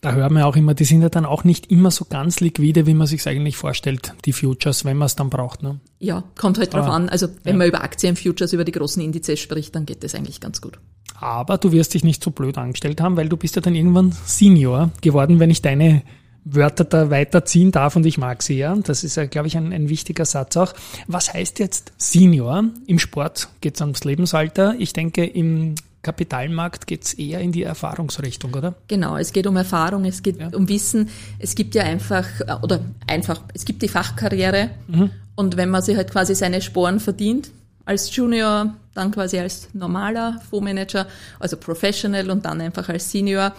Da 0.00 0.12
hören 0.12 0.34
wir 0.34 0.46
auch 0.48 0.56
immer, 0.56 0.74
die 0.74 0.84
sind 0.84 1.00
ja 1.02 1.08
dann 1.08 1.24
auch 1.24 1.44
nicht 1.44 1.70
immer 1.70 1.92
so 1.92 2.04
ganz 2.04 2.40
liquide, 2.40 2.86
wie 2.86 2.94
man 2.94 3.06
sich 3.06 3.24
eigentlich 3.28 3.56
vorstellt, 3.56 4.14
die 4.24 4.32
Futures, 4.32 4.84
wenn 4.84 4.96
man 4.96 5.06
es 5.06 5.14
dann 5.14 5.30
braucht. 5.30 5.62
Ne? 5.62 5.78
Ja, 6.00 6.24
kommt 6.36 6.58
halt 6.58 6.74
drauf 6.74 6.86
Ah, 6.88 6.96
an. 6.96 7.08
Also 7.08 7.28
wenn 7.44 7.56
man 7.56 7.68
über 7.68 7.84
Aktienfutures, 7.84 8.52
über 8.52 8.64
die 8.64 8.72
großen 8.72 9.00
Indizes 9.00 9.38
spricht, 9.38 9.76
dann 9.76 9.86
geht 9.86 10.02
das 10.02 10.16
eigentlich 10.16 10.40
ganz 10.40 10.60
gut. 10.60 10.80
Aber 11.20 11.56
du 11.56 11.70
wirst 11.70 11.94
dich 11.94 12.02
nicht 12.02 12.24
so 12.24 12.32
blöd 12.32 12.58
angestellt 12.58 13.00
haben, 13.00 13.16
weil 13.16 13.28
du 13.28 13.36
bist 13.36 13.54
ja 13.54 13.62
dann 13.62 13.76
irgendwann 13.76 14.10
Senior 14.24 14.90
geworden, 15.02 15.38
wenn 15.38 15.50
ich 15.50 15.62
deine 15.62 16.02
Wörter 16.44 16.82
da 16.84 17.10
weiterziehen 17.10 17.70
darf 17.70 17.94
und 17.94 18.04
ich 18.04 18.18
mag 18.18 18.42
sie 18.42 18.58
ja. 18.58 18.74
Das 18.74 19.04
ist 19.04 19.16
ja, 19.16 19.26
glaube 19.26 19.46
ich, 19.46 19.56
ein, 19.56 19.72
ein 19.72 19.88
wichtiger 19.88 20.24
Satz 20.24 20.56
auch. 20.56 20.72
Was 21.06 21.32
heißt 21.32 21.60
jetzt 21.60 21.92
Senior? 21.96 22.64
Im 22.88 22.98
Sport 22.98 23.50
geht 23.60 23.76
es 23.76 23.80
ums 23.80 24.02
Lebensalter. 24.02 24.74
Ich 24.78 24.92
denke, 24.92 25.24
im 25.24 25.76
Kapitalmarkt 26.02 26.86
geht 26.86 27.04
es 27.04 27.14
eher 27.14 27.40
in 27.40 27.52
die 27.52 27.62
Erfahrungsrichtung, 27.62 28.54
oder? 28.54 28.74
Genau, 28.88 29.16
es 29.16 29.32
geht 29.32 29.46
um 29.46 29.56
Erfahrung, 29.56 30.04
es 30.04 30.22
geht 30.22 30.38
Ja. 30.40 30.48
um 30.52 30.68
Wissen. 30.68 31.08
Es 31.38 31.54
gibt 31.54 31.74
ja 31.74 31.84
einfach, 31.84 32.26
äh, 32.40 32.54
oder 32.62 32.80
einfach, 33.06 33.42
es 33.54 33.64
gibt 33.64 33.82
die 33.82 33.88
Fachkarriere. 33.88 34.70
Mhm. 34.88 35.10
Und 35.36 35.56
wenn 35.56 35.70
man 35.70 35.82
sich 35.82 35.96
halt 35.96 36.10
quasi 36.10 36.34
seine 36.34 36.60
Sporen 36.60 37.00
verdient, 37.00 37.50
als 37.84 38.14
Junior, 38.14 38.74
dann 38.94 39.10
quasi 39.10 39.38
als 39.38 39.68
normaler 39.72 40.40
Fondsmanager, 40.50 41.06
also 41.40 41.56
Professional 41.56 42.30
und 42.30 42.44
dann 42.44 42.60
einfach 42.60 42.88
als 42.88 43.10
Senior. 43.10 43.52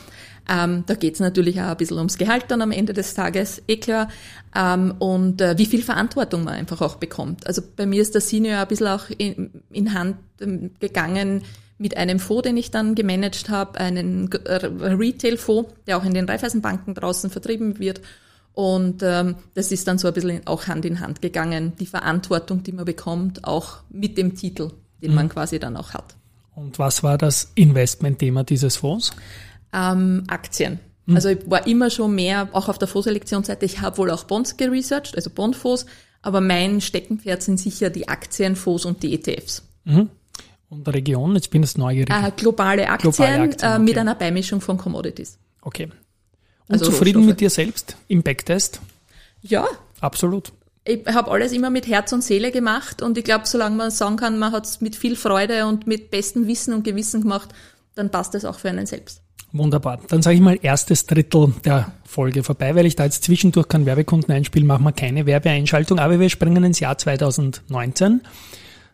Ähm, 0.49 0.83
da 0.85 0.95
geht's 0.95 1.19
natürlich 1.19 1.59
auch 1.61 1.67
ein 1.69 1.77
bisschen 1.77 1.97
ums 1.97 2.17
Gehalt 2.17 2.45
dann 2.49 2.61
am 2.61 2.71
Ende 2.71 2.93
des 2.93 3.13
Tages, 3.13 3.61
eh 3.67 3.77
klar. 3.77 4.09
Ähm, 4.55 4.93
und 4.99 5.41
äh, 5.41 5.57
wie 5.57 5.65
viel 5.65 5.81
Verantwortung 5.81 6.43
man 6.43 6.53
einfach 6.53 6.81
auch 6.81 6.95
bekommt. 6.95 7.47
Also 7.47 7.61
bei 7.75 7.85
mir 7.85 8.01
ist 8.01 8.13
der 8.13 8.21
Senior 8.21 8.59
ein 8.59 8.67
bisschen 8.67 8.87
auch 8.87 9.09
in, 9.17 9.49
in 9.71 9.93
Hand 9.93 10.17
ähm, 10.41 10.71
gegangen 10.79 11.43
mit 11.77 11.97
einem 11.97 12.19
Fonds, 12.19 12.43
den 12.43 12.57
ich 12.57 12.71
dann 12.71 12.95
gemanagt 12.95 13.49
habe, 13.49 13.79
einen 13.79 14.31
äh, 14.31 14.65
Retail-Fonds, 14.65 15.73
der 15.87 15.97
auch 15.97 16.05
in 16.05 16.13
den 16.13 16.25
Raiffeisenbanken 16.25 16.93
draußen 16.93 17.29
vertrieben 17.29 17.79
wird. 17.79 18.01
Und 18.53 19.01
ähm, 19.01 19.35
das 19.55 19.71
ist 19.71 19.87
dann 19.87 19.97
so 19.97 20.07
ein 20.07 20.13
bisschen 20.13 20.45
auch 20.45 20.67
Hand 20.67 20.85
in 20.85 20.99
Hand 20.99 21.21
gegangen, 21.21 21.73
die 21.79 21.87
Verantwortung, 21.87 22.63
die 22.63 22.71
man 22.71 22.85
bekommt, 22.85 23.43
auch 23.45 23.77
mit 23.89 24.17
dem 24.17 24.35
Titel, 24.35 24.71
den 25.01 25.11
mhm. 25.11 25.15
man 25.15 25.29
quasi 25.29 25.59
dann 25.59 25.75
auch 25.75 25.93
hat. 25.93 26.15
Und 26.55 26.77
was 26.77 27.01
war 27.01 27.17
das 27.17 27.51
Investmentthema 27.55 28.43
dieses 28.43 28.77
Fonds? 28.77 29.11
Ähm, 29.73 30.23
Aktien. 30.27 30.79
Mhm. 31.07 31.15
Also 31.15 31.29
ich 31.29 31.49
war 31.49 31.65
immer 31.65 31.89
schon 31.89 32.13
mehr, 32.13 32.49
auch 32.53 32.69
auf 32.69 32.77
der 32.77 32.87
Fondsselektionsseite, 32.87 33.65
ich 33.65 33.81
habe 33.81 33.97
wohl 33.97 34.11
auch 34.11 34.25
Bonds 34.25 34.55
geresearched, 34.57 35.15
also 35.15 35.31
Bondfonds, 35.31 35.87
aber 36.21 36.39
mein 36.39 36.79
Steckenpferd 36.79 37.41
sind 37.41 37.59
sicher 37.59 37.89
die 37.89 38.07
Aktienfonds 38.07 38.85
und 38.85 39.03
die 39.03 39.15
ETFs. 39.15 39.63
Mhm. 39.83 40.09
Und 40.73 40.87
Region, 40.87 41.35
jetzt 41.35 41.51
bin 41.51 41.63
ich 41.63 41.77
neugierig. 41.77 42.09
Äh, 42.09 42.31
globale 42.35 42.89
Aktien, 42.89 43.11
globale 43.11 43.41
Aktien 43.41 43.69
äh, 43.69 43.73
okay. 43.75 43.83
mit 43.83 43.97
einer 43.97 44.15
Beimischung 44.15 44.59
von 44.59 44.77
Commodities. 44.77 45.37
Okay. 45.61 45.89
Und 46.67 46.81
also 46.81 47.19
mit 47.19 47.39
dir 47.39 47.49
selbst 47.49 47.95
im 48.07 48.23
Backtest? 48.23 48.81
Ja. 49.41 49.67
Absolut. 49.99 50.51
Ich 50.85 51.05
habe 51.05 51.31
alles 51.31 51.51
immer 51.51 51.69
mit 51.69 51.87
Herz 51.87 52.11
und 52.11 52.23
Seele 52.23 52.51
gemacht 52.51 53.01
und 53.01 53.17
ich 53.17 53.23
glaube, 53.23 53.45
solange 53.45 53.75
man 53.75 53.91
sagen 53.91 54.17
kann, 54.17 54.37
man 54.37 54.51
hat 54.51 54.65
es 54.65 54.81
mit 54.81 54.95
viel 54.95 55.15
Freude 55.15 55.65
und 55.67 55.87
mit 55.87 56.11
bestem 56.11 56.47
Wissen 56.47 56.73
und 56.73 56.83
Gewissen 56.83 57.21
gemacht, 57.21 57.49
dann 57.95 58.09
passt 58.09 58.33
das 58.33 58.43
auch 58.43 58.59
für 58.59 58.69
einen 58.69 58.85
selbst. 58.85 59.21
Wunderbar. 59.53 59.99
Dann 60.07 60.21
sage 60.23 60.35
ich 60.35 60.41
mal 60.41 60.57
erstes 60.61 61.05
Drittel 61.05 61.53
der 61.63 61.93
Folge 62.05 62.43
vorbei, 62.43 62.75
weil 62.75 62.87
ich 62.87 62.95
da 62.95 63.03
jetzt 63.03 63.23
zwischendurch 63.23 63.67
keinen 63.67 63.85
Werbekunden 63.85 64.33
einspielen, 64.33 64.67
machen 64.67 64.83
wir 64.83 64.91
keine 64.91 65.25
Werbeeinschaltung, 65.25 65.99
aber 65.99 66.19
wir 66.19 66.29
springen 66.29 66.63
ins 66.63 66.79
Jahr 66.79 66.97
2019. 66.97 68.21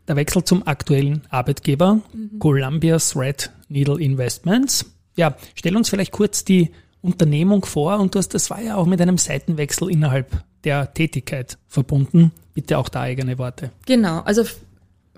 Der 0.10 0.16
Wechsel 0.16 0.44
zum 0.44 0.66
aktuellen 0.66 1.22
Arbeitgeber, 1.30 2.02
mhm. 2.14 2.40
Columbia 2.40 2.98
Thread 2.98 3.52
Needle 3.68 4.02
Investments. 4.02 4.86
Ja, 5.16 5.38
stell 5.54 5.78
uns 5.78 5.90
vielleicht 5.90 6.12
kurz 6.12 6.44
die 6.44 6.72
Unternehmung 7.04 7.64
vor 7.64 8.00
und 8.00 8.16
du 8.16 8.18
hast, 8.18 8.34
das 8.34 8.50
war 8.50 8.60
ja 8.60 8.76
auch 8.76 8.88
mit 8.88 9.00
einem 9.02 9.20
Seitenwechsel 9.20 9.92
innerhalb 9.92 10.44
der 10.64 10.96
Tätigkeit 10.96 11.60
verbunden. 11.68 12.32
Bitte 12.56 12.80
auch 12.80 12.90
da 12.90 13.02
eigene 13.02 13.38
Worte. 13.38 13.70
Genau, 13.86 14.22
also 14.22 14.46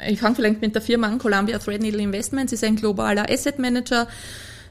ich 0.06 0.20
fange 0.20 0.36
vielleicht 0.36 0.60
mit 0.60 0.76
der 0.76 0.82
Firma 0.82 1.08
an. 1.08 1.20
Columbia 1.20 1.58
Threadneedle 1.58 2.02
Investments 2.02 2.52
ist 2.52 2.66
ein 2.66 2.76
globaler 2.76 3.30
Asset 3.30 3.60
Manager. 3.60 4.10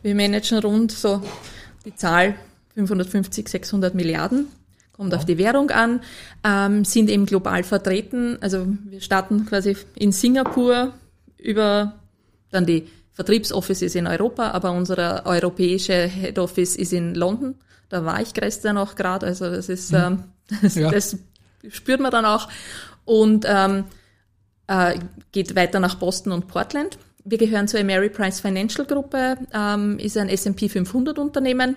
Wir 0.03 0.15
managen 0.15 0.59
rund 0.59 0.93
so 0.93 1.23
die 1.87 1.95
Zahl 1.95 2.35
550, 2.75 3.49
600 3.49 3.95
Milliarden. 3.95 4.49
Kommt 5.01 5.15
auf 5.15 5.25
die 5.25 5.39
Währung 5.39 5.71
an, 5.71 6.03
ähm, 6.45 6.85
sind 6.85 7.09
eben 7.09 7.25
global 7.25 7.63
vertreten. 7.65 8.37
Also 8.43 8.67
wir 8.85 9.01
starten 9.01 9.47
quasi 9.47 9.75
in 9.95 10.13
Singapur 10.13 10.93
über 11.39 11.95
dann 12.51 12.67
die 12.67 12.87
Vertriebsoffice 13.15 13.81
ist 13.81 13.97
in 13.97 14.07
Europa, 14.07 14.51
aber 14.51 14.73
unser 14.73 15.25
europäische 15.25 16.07
Head 16.07 16.39
Office 16.39 16.77
ist 16.77 16.93
in 16.93 17.15
London. 17.15 17.55
Da 17.89 18.05
war 18.05 18.21
ich 18.21 18.35
gestern 18.35 18.77
auch 18.77 18.95
gerade, 18.95 19.25
also 19.25 19.51
das 19.51 19.71
ist, 19.71 19.91
mhm. 19.93 19.97
ähm, 19.97 20.25
das, 20.61 20.75
ja. 20.75 20.91
das, 20.91 21.17
spürt 21.71 22.01
man 22.01 22.11
dann 22.11 22.27
auch. 22.27 22.51
Und 23.07 23.47
ähm, 23.49 23.85
äh, 24.67 24.99
geht 25.33 25.57
weiter 25.57 25.81
nach 25.81 25.95
Boston 25.95 26.33
und 26.33 26.47
Portland. 26.47 26.99
Wir 27.25 27.39
gehören 27.39 27.69
zur 27.69 27.81
Ameriprise 27.81 28.43
Financial 28.43 28.87
Gruppe, 28.87 29.39
ähm, 29.55 29.99
ist 29.99 30.19
ein 30.19 30.29
S&P 30.29 30.69
500 30.69 31.19
Unternehmen. 31.19 31.77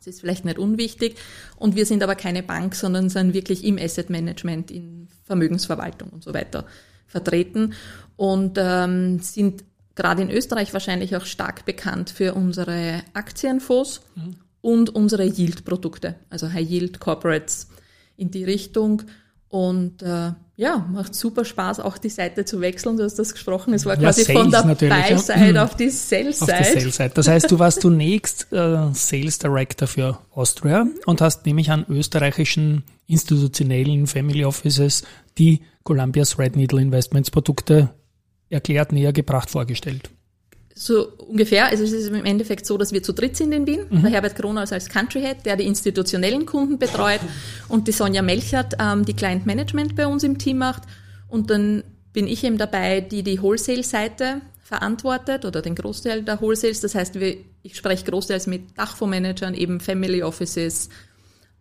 Das 0.00 0.14
ist 0.14 0.20
vielleicht 0.20 0.44
nicht 0.44 0.58
unwichtig. 0.58 1.16
Und 1.56 1.76
wir 1.76 1.86
sind 1.86 2.02
aber 2.02 2.14
keine 2.14 2.42
Bank, 2.42 2.74
sondern 2.74 3.08
sind 3.10 3.34
wirklich 3.34 3.64
im 3.64 3.78
Asset 3.78 4.10
Management, 4.10 4.70
in 4.70 5.08
Vermögensverwaltung 5.24 6.08
und 6.08 6.24
so 6.24 6.34
weiter 6.34 6.64
vertreten 7.06 7.74
und 8.16 8.56
ähm, 8.58 9.18
sind 9.18 9.64
gerade 9.94 10.22
in 10.22 10.30
Österreich 10.30 10.72
wahrscheinlich 10.72 11.16
auch 11.16 11.24
stark 11.26 11.64
bekannt 11.64 12.10
für 12.10 12.34
unsere 12.34 13.02
Aktienfonds 13.12 14.00
mhm. 14.14 14.36
und 14.60 14.90
unsere 14.90 15.24
Yield-Produkte, 15.24 16.14
also 16.30 16.52
High 16.52 16.68
Yield 16.68 17.00
Corporates 17.00 17.68
in 18.16 18.30
die 18.30 18.44
Richtung. 18.44 19.02
Und 19.50 20.02
äh, 20.02 20.30
ja, 20.54 20.86
macht 20.92 21.12
super 21.12 21.44
Spaß, 21.44 21.80
auch 21.80 21.98
die 21.98 22.08
Seite 22.08 22.44
zu 22.44 22.60
wechseln. 22.60 22.96
Du 22.96 23.02
hast 23.02 23.18
das 23.18 23.32
gesprochen. 23.32 23.74
Es 23.74 23.84
war 23.84 23.94
ja, 23.94 24.02
quasi 24.02 24.22
Sales 24.22 24.56
von 24.56 24.68
der 24.68 24.74
Buy-Side 24.74 25.54
ja. 25.54 25.64
auf 25.64 25.74
die 25.74 25.90
Sales-Side. 25.90 26.52
Auf 26.52 26.58
die 26.58 26.80
Sales-Side. 26.80 27.10
Das 27.14 27.26
heißt, 27.26 27.50
du 27.50 27.58
warst 27.58 27.80
zunächst 27.80 28.46
äh, 28.52 28.92
Sales 28.92 29.40
Director 29.40 29.88
für 29.88 30.18
Austria 30.30 30.86
und 31.04 31.20
hast 31.20 31.46
nämlich 31.46 31.72
an 31.72 31.84
österreichischen 31.88 32.84
institutionellen 33.08 34.06
Family 34.06 34.44
Offices 34.44 35.02
die 35.36 35.62
Columbia's 35.82 36.38
Red 36.38 36.54
Needle 36.54 36.80
Investments 36.80 37.32
Produkte 37.32 37.90
erklärt, 38.50 38.92
näher 38.92 39.12
gebracht, 39.12 39.50
vorgestellt? 39.50 40.10
So 40.74 41.08
ungefähr. 41.18 41.66
Also 41.66 41.84
es 41.84 41.92
ist 41.92 42.08
im 42.08 42.24
Endeffekt 42.24 42.64
so, 42.64 42.78
dass 42.78 42.92
wir 42.92 43.02
zu 43.02 43.12
dritt 43.12 43.36
sind 43.36 43.52
in 43.52 43.66
Wien. 43.66 43.86
Mhm. 43.90 44.02
Der 44.02 44.12
Herbert 44.12 44.36
Kroner 44.36 44.60
als 44.70 44.88
Country 44.88 45.20
Head, 45.20 45.44
der 45.44 45.56
die 45.56 45.66
institutionellen 45.66 46.46
Kunden 46.46 46.78
betreut 46.78 47.20
und 47.68 47.88
die 47.88 47.92
Sonja 47.92 48.22
Melchert, 48.22 48.76
ähm, 48.78 49.04
die 49.04 49.14
Client 49.14 49.46
Management 49.46 49.96
bei 49.96 50.06
uns 50.06 50.22
im 50.22 50.38
Team 50.38 50.58
macht. 50.58 50.84
Und 51.28 51.50
dann 51.50 51.82
bin 52.12 52.26
ich 52.26 52.44
eben 52.44 52.58
dabei, 52.58 53.00
die 53.00 53.22
die 53.22 53.40
Wholesale-Seite 53.40 54.40
verantwortet 54.62 55.44
oder 55.44 55.62
den 55.62 55.74
Großteil 55.74 56.22
der 56.22 56.40
Wholesales. 56.40 56.80
Das 56.80 56.94
heißt, 56.94 57.18
wir, 57.18 57.36
ich 57.62 57.76
spreche 57.76 58.04
großteils 58.04 58.46
mit 58.46 58.78
Dachfondsmanagern, 58.78 59.54
eben 59.54 59.80
Family 59.80 60.22
Offices, 60.22 60.88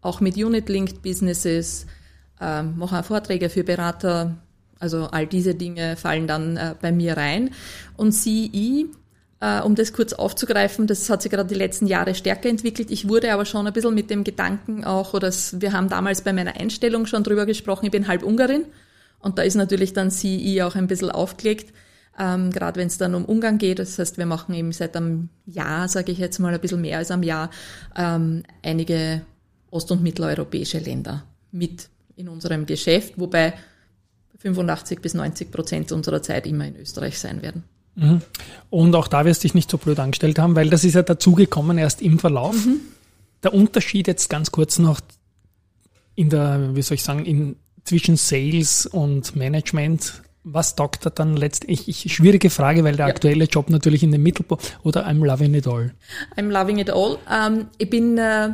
auch 0.01 0.21
mit 0.21 0.37
Unit-Linked 0.37 1.01
Businesses, 1.01 1.87
ähm, 2.39 2.75
mache 2.77 3.03
Vorträge 3.03 3.49
für 3.49 3.63
Berater, 3.63 4.37
also 4.79 5.05
all 5.05 5.27
diese 5.27 5.55
Dinge 5.55 5.95
fallen 5.97 6.27
dann 6.27 6.57
äh, 6.57 6.75
bei 6.81 6.91
mir 6.91 7.17
rein. 7.17 7.51
Und 7.97 8.13
CE, 8.13 8.85
äh, 9.41 9.61
um 9.61 9.75
das 9.75 9.93
kurz 9.93 10.13
aufzugreifen, 10.13 10.87
das 10.87 11.09
hat 11.09 11.21
sich 11.21 11.31
gerade 11.31 11.49
die 11.49 11.55
letzten 11.55 11.87
Jahre 11.87 12.15
stärker 12.15 12.49
entwickelt. 12.49 12.89
Ich 12.91 13.07
wurde 13.07 13.31
aber 13.33 13.45
schon 13.45 13.67
ein 13.67 13.73
bisschen 13.73 13.93
mit 13.93 14.09
dem 14.09 14.23
Gedanken 14.23 14.83
auch, 14.83 15.13
oder 15.13 15.31
wir 15.31 15.73
haben 15.73 15.89
damals 15.89 16.21
bei 16.21 16.33
meiner 16.33 16.55
Einstellung 16.55 17.05
schon 17.05 17.23
drüber 17.23 17.45
gesprochen, 17.45 17.85
ich 17.85 17.91
bin 17.91 18.07
halb 18.07 18.23
Ungarin. 18.23 18.65
Und 19.19 19.37
da 19.37 19.43
ist 19.43 19.55
natürlich 19.55 19.93
dann 19.93 20.11
CE 20.11 20.65
auch 20.65 20.75
ein 20.75 20.87
bisschen 20.87 21.11
aufgelegt. 21.11 21.73
Ähm, 22.17 22.51
gerade 22.51 22.79
wenn 22.79 22.87
es 22.87 22.97
dann 22.97 23.15
um 23.15 23.23
Ungarn 23.23 23.57
geht. 23.57 23.79
Das 23.79 23.97
heißt, 23.97 24.17
wir 24.17 24.25
machen 24.25 24.53
eben 24.53 24.73
seit 24.73 24.95
einem 24.95 25.29
Jahr, 25.45 25.87
sage 25.87 26.11
ich 26.11 26.17
jetzt 26.17 26.39
mal 26.39 26.53
ein 26.53 26.59
bisschen 26.59 26.81
mehr 26.81 26.97
als 26.97 27.11
einem 27.11 27.23
Jahr, 27.23 27.49
ähm, 27.95 28.43
einige 28.61 29.21
ost- 29.71 29.91
und 29.91 30.03
mitteleuropäische 30.03 30.79
Länder 30.79 31.23
mit 31.51 31.89
in 32.17 32.27
unserem 32.27 32.65
Geschäft, 32.65 33.13
wobei 33.17 33.53
85 34.39 35.01
bis 35.01 35.13
90 35.13 35.51
Prozent 35.51 35.91
unserer 35.91 36.21
Zeit 36.21 36.47
immer 36.47 36.65
in 36.65 36.75
Österreich 36.77 37.19
sein 37.19 37.41
werden. 37.41 37.63
Mhm. 37.95 38.21
Und 38.69 38.95
auch 38.95 39.07
da 39.07 39.25
wirst 39.25 39.43
du 39.43 39.47
dich 39.47 39.55
nicht 39.55 39.69
so 39.69 39.77
blöd 39.77 39.99
angestellt 39.99 40.39
haben, 40.39 40.55
weil 40.55 40.69
das 40.69 40.83
ist 40.83 40.95
ja 40.95 41.03
dazugekommen 41.03 41.77
erst 41.77 42.01
im 42.01 42.19
Verlauf. 42.19 42.65
Mhm. 42.65 42.79
Der 43.43 43.53
Unterschied 43.53 44.07
jetzt 44.07 44.29
ganz 44.29 44.51
kurz 44.51 44.79
noch 44.79 44.99
in 46.15 46.29
der, 46.29 46.75
wie 46.75 46.81
soll 46.81 46.95
ich 46.95 47.03
sagen, 47.03 47.25
in, 47.25 47.55
zwischen 47.83 48.17
Sales 48.17 48.85
und 48.85 49.35
Management, 49.35 50.21
was 50.43 50.75
taugt 50.75 51.05
da 51.05 51.09
dann 51.09 51.37
letztendlich? 51.37 52.11
Schwierige 52.13 52.49
Frage, 52.49 52.83
weil 52.83 52.95
der 52.95 53.07
ja. 53.07 53.13
aktuelle 53.13 53.45
Job 53.45 53.69
natürlich 53.69 54.03
in 54.03 54.11
den 54.11 54.23
Mittelpunkt, 54.23 54.79
oder 54.83 55.07
I'm 55.07 55.25
loving 55.25 55.53
it 55.53 55.67
all? 55.67 55.93
I'm 56.37 56.49
loving 56.49 56.77
it 56.77 56.89
all. 56.89 57.17
Ähm, 57.31 57.67
ich 57.77 57.89
bin 57.89 58.17
äh, 58.17 58.49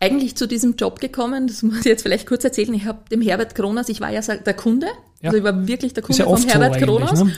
eigentlich 0.00 0.36
zu 0.36 0.46
diesem 0.46 0.76
Job 0.76 1.00
gekommen, 1.00 1.46
das 1.46 1.62
muss 1.62 1.80
ich 1.80 1.84
jetzt 1.86 2.02
vielleicht 2.02 2.26
kurz 2.26 2.44
erzählen, 2.44 2.72
ich 2.74 2.84
habe 2.84 3.00
dem 3.10 3.20
Herbert 3.20 3.54
Kronos, 3.54 3.88
ich 3.88 4.00
war 4.00 4.10
ja 4.10 4.20
der 4.20 4.54
Kunde, 4.54 4.86
ja. 5.20 5.30
also 5.30 5.38
ich 5.38 5.44
war 5.44 5.66
wirklich 5.66 5.94
der 5.94 6.02
Kunde 6.02 6.22
ja 6.22 6.24
vom 6.28 6.42
Herbert 6.42 6.74
so 6.74 6.86
Kronos 6.86 7.24
ne? 7.24 7.32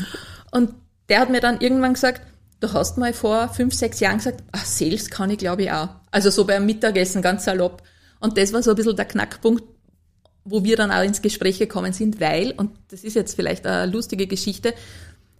und 0.50 0.74
der 1.08 1.20
hat 1.20 1.30
mir 1.30 1.40
dann 1.40 1.60
irgendwann 1.60 1.94
gesagt, 1.94 2.22
du 2.60 2.72
hast 2.72 2.98
mal 2.98 3.12
vor 3.12 3.48
fünf, 3.48 3.74
sechs 3.74 4.00
Jahren 4.00 4.18
gesagt, 4.18 4.44
ach, 4.52 4.64
Sales 4.64 5.10
kann 5.10 5.30
ich 5.30 5.38
glaube 5.38 5.62
ich 5.62 5.72
auch. 5.72 5.88
Also 6.10 6.30
so 6.30 6.44
beim 6.44 6.66
Mittagessen 6.66 7.22
ganz 7.22 7.44
salopp. 7.44 7.82
Und 8.20 8.36
das 8.36 8.52
war 8.52 8.62
so 8.62 8.70
ein 8.70 8.76
bisschen 8.76 8.96
der 8.96 9.06
Knackpunkt, 9.06 9.64
wo 10.44 10.62
wir 10.62 10.76
dann 10.76 10.92
auch 10.92 11.02
ins 11.02 11.22
Gespräch 11.22 11.58
gekommen 11.58 11.92
sind, 11.92 12.20
weil, 12.20 12.52
und 12.52 12.70
das 12.88 13.02
ist 13.02 13.14
jetzt 13.14 13.34
vielleicht 13.34 13.66
eine 13.66 13.90
lustige 13.90 14.26
Geschichte, 14.26 14.74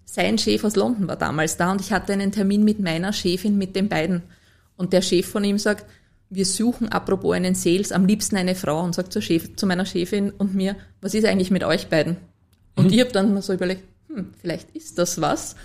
sein 0.04 0.38
Chef 0.38 0.64
aus 0.64 0.76
London 0.76 1.06
war 1.06 1.16
damals 1.16 1.56
da 1.56 1.70
und 1.70 1.80
ich 1.80 1.92
hatte 1.92 2.12
einen 2.12 2.32
Termin 2.32 2.64
mit 2.64 2.80
meiner 2.80 3.12
Chefin, 3.12 3.56
mit 3.58 3.76
den 3.76 3.88
beiden. 3.88 4.22
Und 4.76 4.92
der 4.92 5.02
Chef 5.02 5.26
von 5.26 5.44
ihm 5.44 5.58
sagt, 5.58 5.86
wir 6.30 6.46
suchen 6.46 6.88
apropos 6.88 7.34
einen 7.34 7.56
Sales 7.56 7.90
am 7.90 8.06
liebsten 8.06 8.36
eine 8.36 8.54
Frau 8.54 8.82
und 8.82 8.94
sagt 8.94 9.12
zur 9.12 9.20
Chef, 9.20 9.56
zu 9.56 9.66
meiner 9.66 9.84
Chefin 9.84 10.30
und 10.30 10.54
mir, 10.54 10.76
was 11.00 11.14
ist 11.14 11.26
eigentlich 11.26 11.50
mit 11.50 11.64
euch 11.64 11.88
beiden? 11.88 12.16
Und 12.76 12.86
mhm. 12.86 12.92
ich 12.92 13.00
habe 13.00 13.10
dann 13.10 13.34
mal 13.34 13.42
so 13.42 13.52
überlegt, 13.52 13.82
hm, 14.08 14.32
vielleicht 14.40 14.70
ist 14.70 14.98
das 14.98 15.20
was. 15.20 15.56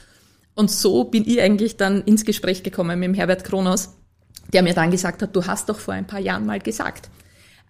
Und 0.56 0.72
so 0.72 1.04
bin 1.04 1.28
ich 1.28 1.40
eigentlich 1.40 1.78
dann 1.78 2.02
ins 2.04 2.26
Gespräch 2.26 2.64
gekommen 2.64 3.00
mit 3.00 3.08
dem 3.08 3.14
Herbert 3.14 3.44
Kronos, 3.44 3.96
der 4.54 4.64
mir 4.64 4.74
dann 4.74 4.90
gesagt 4.90 5.22
hat, 5.22 5.36
du 5.36 5.46
hast 5.46 5.70
doch 5.70 5.80
vor 5.80 5.94
ein 5.94 6.08
paar 6.08 6.20
Jahren 6.20 6.46
mal 6.46 6.60
gesagt. 6.60 7.10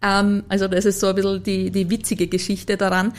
Ähm, 0.01 0.43
also 0.47 0.67
das 0.67 0.85
ist 0.85 1.01
so 1.01 1.07
ein 1.07 1.15
bisschen 1.15 1.43
die, 1.43 1.71
die 1.71 1.89
witzige 1.89 2.27
Geschichte 2.27 2.77
daran. 2.77 3.13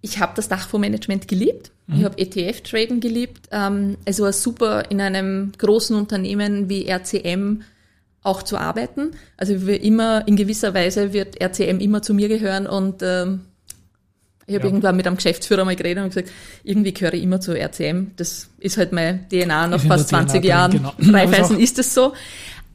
ich 0.00 0.20
habe 0.20 0.32
das 0.36 0.48
Dachfondsmanagement 0.48 1.26
geliebt. 1.26 1.72
Ich 1.90 2.04
habe 2.04 2.18
ETF-Traden 2.18 3.00
geliebt. 3.00 3.48
Ähm, 3.50 3.96
es 4.04 4.20
war 4.20 4.32
super, 4.32 4.90
in 4.90 5.00
einem 5.00 5.52
großen 5.56 5.96
Unternehmen 5.96 6.68
wie 6.68 6.86
RCM 6.86 7.62
auch 8.28 8.42
zu 8.42 8.56
arbeiten. 8.58 9.12
Also 9.36 9.66
wir 9.66 9.82
immer, 9.82 10.26
in 10.28 10.36
gewisser 10.36 10.74
Weise 10.74 11.12
wird 11.12 11.40
RCM 11.40 11.78
immer 11.80 12.02
zu 12.02 12.14
mir 12.14 12.28
gehören 12.28 12.66
und 12.66 13.02
ähm, 13.02 13.40
ich 14.46 14.54
habe 14.54 14.64
Ja. 14.64 14.70
irgendwann 14.70 14.96
mit 14.96 15.06
einem 15.06 15.16
Geschäftsführer 15.16 15.64
mal 15.64 15.76
geredet 15.76 16.02
und 16.02 16.10
gesagt, 16.10 16.30
irgendwie 16.64 16.94
gehöre 16.94 17.14
ich 17.14 17.22
immer 17.22 17.40
zu 17.40 17.52
RCM. 17.52 18.12
Das 18.16 18.48
ist 18.58 18.78
halt 18.78 18.92
meine 18.92 19.26
DNA 19.28 19.66
nach 19.66 19.80
fast 19.80 20.08
DNA 20.08 20.18
20 20.26 20.40
drin, 20.40 20.48
Jahren. 20.48 20.70
genau. 20.72 21.54
Ist 21.58 21.78
es 21.78 21.92
so. 21.92 22.14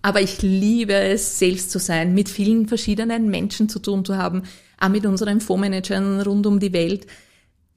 Aber 0.03 0.21
ich 0.21 0.41
liebe 0.41 0.93
es, 0.93 1.39
selbst 1.39 1.71
zu 1.71 1.79
sein, 1.79 2.13
mit 2.13 2.29
vielen 2.29 2.67
verschiedenen 2.67 3.29
Menschen 3.29 3.69
zu 3.69 3.79
tun 3.79 4.03
zu 4.05 4.17
haben, 4.17 4.43
auch 4.79 4.89
mit 4.89 5.05
unseren 5.05 5.39
Fondsmanagern 5.39 6.21
rund 6.21 6.45
um 6.45 6.59
die 6.59 6.73
Welt. 6.73 7.07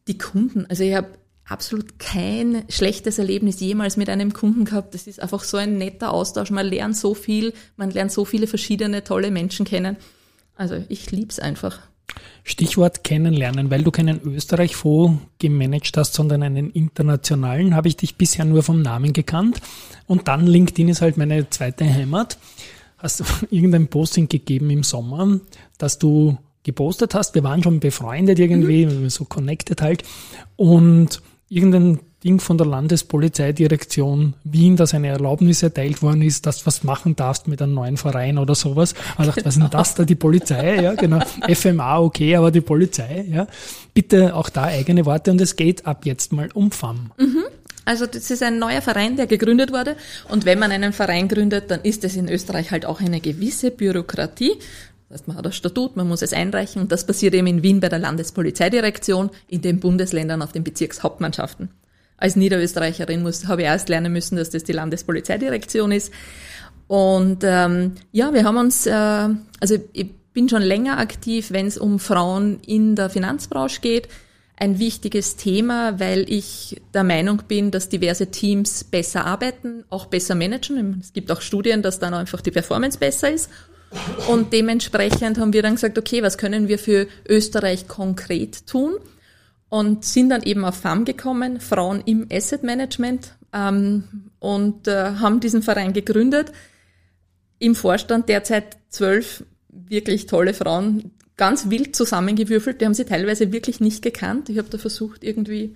Die 0.08 0.18
Kunden, 0.18 0.66
also 0.68 0.82
ich 0.82 0.94
habe 0.94 1.08
absolut 1.48 1.98
kein 1.98 2.64
schlechtes 2.68 3.18
Erlebnis 3.18 3.60
jemals 3.60 3.96
mit 3.96 4.08
einem 4.08 4.32
Kunden 4.32 4.64
gehabt. 4.64 4.94
Das 4.94 5.06
ist 5.06 5.20
einfach 5.20 5.44
so 5.44 5.56
ein 5.56 5.78
netter 5.78 6.12
Austausch. 6.12 6.50
Man 6.50 6.66
lernt 6.66 6.96
so 6.96 7.14
viel, 7.14 7.52
man 7.76 7.90
lernt 7.90 8.12
so 8.12 8.24
viele 8.24 8.46
verschiedene 8.46 9.04
tolle 9.04 9.30
Menschen 9.30 9.64
kennen. 9.64 9.96
Also 10.56 10.82
ich 10.88 11.10
lieb's 11.10 11.38
einfach. 11.38 11.80
Stichwort 12.44 13.04
kennenlernen, 13.04 13.70
weil 13.70 13.82
du 13.82 13.90
keinen 13.90 14.20
Österreich-Fonds 14.22 15.20
gemanagt 15.38 15.96
hast, 15.96 16.14
sondern 16.14 16.42
einen 16.42 16.70
internationalen, 16.70 17.74
habe 17.74 17.88
ich 17.88 17.96
dich 17.96 18.16
bisher 18.16 18.44
nur 18.44 18.62
vom 18.62 18.82
Namen 18.82 19.12
gekannt. 19.12 19.60
Und 20.06 20.28
dann 20.28 20.46
LinkedIn 20.46 20.88
ist 20.88 21.02
halt 21.02 21.16
meine 21.16 21.50
zweite 21.50 21.84
Heimat. 21.84 22.38
Hast 22.98 23.20
du 23.20 23.24
irgendein 23.50 23.88
Posting 23.88 24.28
gegeben 24.28 24.70
im 24.70 24.82
Sommer, 24.82 25.40
dass 25.78 25.98
du 25.98 26.38
gepostet 26.62 27.14
hast? 27.14 27.34
Wir 27.34 27.44
waren 27.44 27.62
schon 27.62 27.80
befreundet 27.80 28.38
irgendwie, 28.38 29.10
so 29.10 29.24
connected 29.24 29.82
halt. 29.82 30.04
Und 30.54 31.20
irgendein 31.48 32.00
Ding 32.24 32.40
von 32.40 32.58
der 32.58 32.66
Landespolizeidirektion 32.66 34.34
Wien, 34.42 34.76
dass 34.76 34.94
eine 34.94 35.08
Erlaubnis 35.08 35.62
erteilt 35.62 36.02
worden 36.02 36.22
ist, 36.22 36.46
dass 36.46 36.60
du 36.60 36.66
was 36.66 36.82
machen 36.82 37.14
darfst 37.14 37.46
mit 37.46 37.62
einem 37.62 37.74
neuen 37.74 37.96
Verein 37.96 38.38
oder 38.38 38.54
sowas. 38.54 38.94
Ich 39.18 39.26
dachte, 39.26 39.44
was 39.44 39.56
ist 39.56 39.62
denn 39.62 39.70
das 39.70 39.94
da, 39.94 40.04
die 40.04 40.16
Polizei? 40.16 40.82
Ja, 40.82 40.94
genau. 40.94 41.20
FMA, 41.48 42.00
okay, 42.00 42.34
aber 42.34 42.50
die 42.50 42.62
Polizei, 42.62 43.26
ja. 43.28 43.46
Bitte 43.94 44.34
auch 44.34 44.48
da 44.48 44.64
eigene 44.64 45.06
Worte 45.06 45.30
und 45.30 45.40
es 45.40 45.56
geht 45.56 45.86
ab 45.86 46.04
jetzt 46.04 46.32
mal 46.32 46.48
um 46.52 46.72
FAM. 46.72 47.12
Also 47.84 48.06
das 48.06 48.30
ist 48.32 48.42
ein 48.42 48.58
neuer 48.58 48.82
Verein, 48.82 49.16
der 49.16 49.28
gegründet 49.28 49.72
wurde. 49.72 49.96
Und 50.28 50.44
wenn 50.44 50.58
man 50.58 50.72
einen 50.72 50.92
Verein 50.92 51.28
gründet, 51.28 51.70
dann 51.70 51.82
ist 51.82 52.02
es 52.02 52.16
in 52.16 52.28
Österreich 52.28 52.72
halt 52.72 52.84
auch 52.84 53.00
eine 53.00 53.20
gewisse 53.20 53.70
Bürokratie. 53.70 54.54
Das 55.08 55.20
heißt, 55.20 55.28
man 55.28 55.36
hat 55.36 55.46
das 55.46 55.56
Statut, 55.56 55.96
man 55.96 56.08
muss 56.08 56.22
es 56.22 56.32
einreichen. 56.32 56.82
Und 56.82 56.90
das 56.90 57.06
passiert 57.06 57.34
eben 57.34 57.46
in 57.46 57.62
Wien 57.62 57.80
bei 57.80 57.88
der 57.88 57.98
Landespolizeidirektion, 57.98 59.30
in 59.48 59.62
den 59.62 59.78
Bundesländern 59.78 60.42
auf 60.42 60.52
den 60.52 60.64
Bezirkshauptmannschaften. 60.64 61.70
Als 62.16 62.34
Niederösterreicherin 62.34 63.22
muss, 63.22 63.46
habe 63.46 63.62
ich 63.62 63.68
erst 63.68 63.88
lernen 63.88 64.12
müssen, 64.12 64.36
dass 64.36 64.50
das 64.50 64.64
die 64.64 64.72
Landespolizeidirektion 64.72 65.92
ist. 65.92 66.12
Und 66.88 67.38
ähm, 67.42 67.92
ja, 68.12 68.32
wir 68.32 68.44
haben 68.44 68.56
uns, 68.56 68.86
äh, 68.86 68.92
also 68.92 69.76
ich 69.92 70.14
bin 70.32 70.48
schon 70.48 70.62
länger 70.62 70.98
aktiv, 70.98 71.50
wenn 71.50 71.66
es 71.66 71.78
um 71.78 71.98
Frauen 71.98 72.60
in 72.66 72.96
der 72.96 73.10
Finanzbranche 73.10 73.80
geht. 73.80 74.08
Ein 74.58 74.78
wichtiges 74.78 75.36
Thema, 75.36 76.00
weil 76.00 76.30
ich 76.32 76.80
der 76.94 77.04
Meinung 77.04 77.42
bin, 77.46 77.70
dass 77.70 77.90
diverse 77.90 78.30
Teams 78.30 78.84
besser 78.84 79.26
arbeiten, 79.26 79.84
auch 79.90 80.06
besser 80.06 80.34
managen. 80.34 80.98
Es 81.00 81.12
gibt 81.12 81.30
auch 81.30 81.42
Studien, 81.42 81.82
dass 81.82 81.98
dann 81.98 82.14
einfach 82.14 82.40
die 82.40 82.50
Performance 82.50 82.98
besser 82.98 83.30
ist. 83.30 83.50
Und 84.28 84.52
dementsprechend 84.52 85.38
haben 85.38 85.52
wir 85.52 85.62
dann 85.62 85.74
gesagt, 85.74 85.98
okay, 85.98 86.22
was 86.22 86.38
können 86.38 86.68
wir 86.68 86.78
für 86.78 87.06
Österreich 87.28 87.88
konkret 87.88 88.66
tun? 88.66 88.94
Und 89.68 90.04
sind 90.04 90.30
dann 90.30 90.42
eben 90.42 90.64
auf 90.64 90.76
FAM 90.76 91.04
gekommen, 91.04 91.60
Frauen 91.60 92.02
im 92.06 92.26
Asset 92.30 92.62
Management, 92.62 93.36
ähm, 93.52 94.04
und 94.38 94.86
äh, 94.86 95.12
haben 95.16 95.40
diesen 95.40 95.62
Verein 95.62 95.92
gegründet. 95.92 96.52
Im 97.58 97.74
Vorstand 97.74 98.28
derzeit 98.28 98.76
zwölf 98.90 99.44
wirklich 99.68 100.26
tolle 100.26 100.54
Frauen, 100.54 101.12
ganz 101.36 101.70
wild 101.70 101.96
zusammengewürfelt. 101.96 102.80
Die 102.80 102.84
haben 102.84 102.94
sie 102.94 103.04
teilweise 103.04 103.52
wirklich 103.52 103.80
nicht 103.80 104.02
gekannt. 104.02 104.48
Ich 104.48 104.58
habe 104.58 104.68
da 104.68 104.78
versucht, 104.78 105.24
irgendwie 105.24 105.74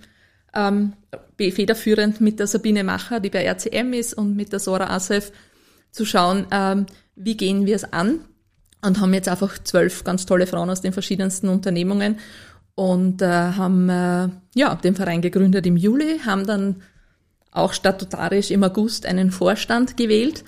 ähm, 0.53 0.93
federführend 1.37 2.21
mit 2.21 2.39
der 2.39 2.47
Sabine 2.47 2.83
Macher, 2.83 3.19
die 3.19 3.29
bei 3.29 3.45
RCM 3.45 3.93
ist, 3.93 4.13
und 4.13 4.35
mit 4.35 4.51
der 4.51 4.59
Sora 4.59 4.95
Asef 4.95 5.31
zu 5.91 6.05
schauen, 6.05 6.45
ähm, 6.51 6.85
wie 7.23 7.37
gehen 7.37 7.65
wir 7.65 7.75
es 7.75 7.91
an. 7.91 8.19
Und 8.83 8.99
haben 8.99 9.13
jetzt 9.13 9.29
einfach 9.29 9.59
zwölf 9.63 10.03
ganz 10.03 10.25
tolle 10.25 10.47
Frauen 10.47 10.71
aus 10.71 10.81
den 10.81 10.91
verschiedensten 10.91 11.49
Unternehmungen 11.49 12.17
und 12.73 13.21
äh, 13.21 13.27
haben 13.27 13.89
äh, 13.89 14.29
ja 14.55 14.73
den 14.75 14.95
Verein 14.95 15.21
gegründet 15.21 15.67
im 15.67 15.77
Juli, 15.77 16.19
haben 16.25 16.47
dann 16.47 16.81
auch 17.51 17.73
statutarisch 17.73 18.49
im 18.49 18.63
August 18.63 19.05
einen 19.05 19.29
Vorstand 19.29 19.97
gewählt 19.97 20.43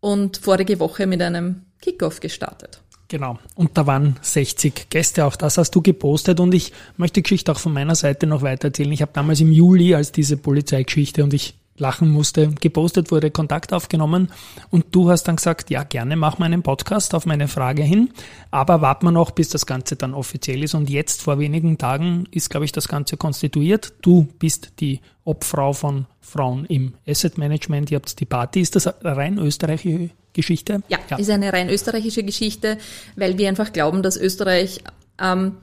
und 0.00 0.38
vorige 0.38 0.80
Woche 0.80 1.06
mit 1.06 1.20
einem 1.20 1.62
Kickoff 1.82 2.20
gestartet. 2.20 2.80
Genau. 3.08 3.38
Und 3.54 3.76
da 3.76 3.86
waren 3.86 4.16
60 4.22 4.88
Gäste, 4.90 5.24
auch 5.24 5.36
das 5.36 5.58
hast 5.58 5.72
du 5.72 5.82
gepostet 5.82 6.40
und 6.40 6.54
ich 6.54 6.72
möchte 6.96 7.14
die 7.14 7.22
Geschichte 7.22 7.52
auch 7.52 7.58
von 7.58 7.72
meiner 7.72 7.94
Seite 7.94 8.26
noch 8.26 8.42
weiter 8.42 8.68
erzählen. 8.68 8.90
Ich 8.92 9.02
habe 9.02 9.12
damals 9.14 9.40
im 9.40 9.52
Juli, 9.52 9.94
als 9.94 10.12
diese 10.12 10.36
Polizeigeschichte 10.36 11.22
und 11.22 11.34
ich 11.34 11.54
lachen 11.78 12.10
musste, 12.10 12.48
gepostet 12.60 13.10
wurde, 13.10 13.30
Kontakt 13.30 13.72
aufgenommen 13.72 14.30
und 14.70 14.86
du 14.92 15.10
hast 15.10 15.24
dann 15.24 15.36
gesagt, 15.36 15.70
ja 15.70 15.84
gerne, 15.84 16.16
mach 16.16 16.38
mal 16.38 16.46
einen 16.46 16.62
Podcast 16.62 17.14
auf 17.14 17.26
meine 17.26 17.48
Frage 17.48 17.82
hin, 17.82 18.10
aber 18.50 18.80
warten 18.80 19.06
wir 19.06 19.12
noch, 19.12 19.30
bis 19.30 19.48
das 19.48 19.66
Ganze 19.66 19.96
dann 19.96 20.14
offiziell 20.14 20.62
ist 20.62 20.74
und 20.74 20.90
jetzt 20.90 21.22
vor 21.22 21.38
wenigen 21.38 21.78
Tagen 21.78 22.26
ist, 22.30 22.50
glaube 22.50 22.64
ich, 22.64 22.72
das 22.72 22.88
Ganze 22.88 23.16
konstituiert. 23.16 23.92
Du 24.02 24.28
bist 24.38 24.72
die 24.80 25.00
Obfrau 25.24 25.72
von 25.72 26.06
Frauen 26.20 26.64
im 26.66 26.94
Asset 27.06 27.38
Management, 27.38 27.90
ihr 27.90 27.96
habt 27.96 28.18
die 28.18 28.24
Party. 28.24 28.60
Ist 28.60 28.76
das 28.76 28.86
eine 28.86 29.16
rein 29.16 29.38
österreichische 29.38 30.10
Geschichte? 30.32 30.82
Ja, 30.88 30.98
ist 31.16 31.30
eine 31.30 31.52
rein 31.52 31.68
österreichische 31.68 32.22
Geschichte, 32.22 32.78
weil 33.16 33.38
wir 33.38 33.48
einfach 33.48 33.72
glauben, 33.72 34.02
dass 34.02 34.16
Österreich 34.16 34.80
ähm, 35.20 35.56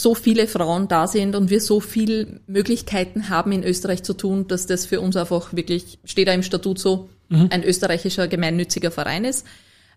so 0.00 0.14
viele 0.14 0.46
Frauen 0.46 0.88
da 0.88 1.06
sind 1.06 1.34
und 1.34 1.50
wir 1.50 1.60
so 1.60 1.80
viel 1.80 2.40
Möglichkeiten 2.46 3.28
haben 3.28 3.52
in 3.52 3.64
Österreich 3.64 4.02
zu 4.02 4.14
tun, 4.14 4.46
dass 4.48 4.66
das 4.66 4.86
für 4.86 5.00
uns 5.00 5.16
einfach 5.16 5.52
wirklich, 5.54 5.98
steht 6.04 6.28
da 6.28 6.32
im 6.32 6.42
Statut 6.42 6.78
so, 6.78 7.08
ein 7.30 7.62
österreichischer 7.62 8.26
gemeinnütziger 8.26 8.90
Verein 8.90 9.26
ist. 9.26 9.44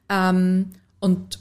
Ähm, 0.10 0.72
und 1.00 1.40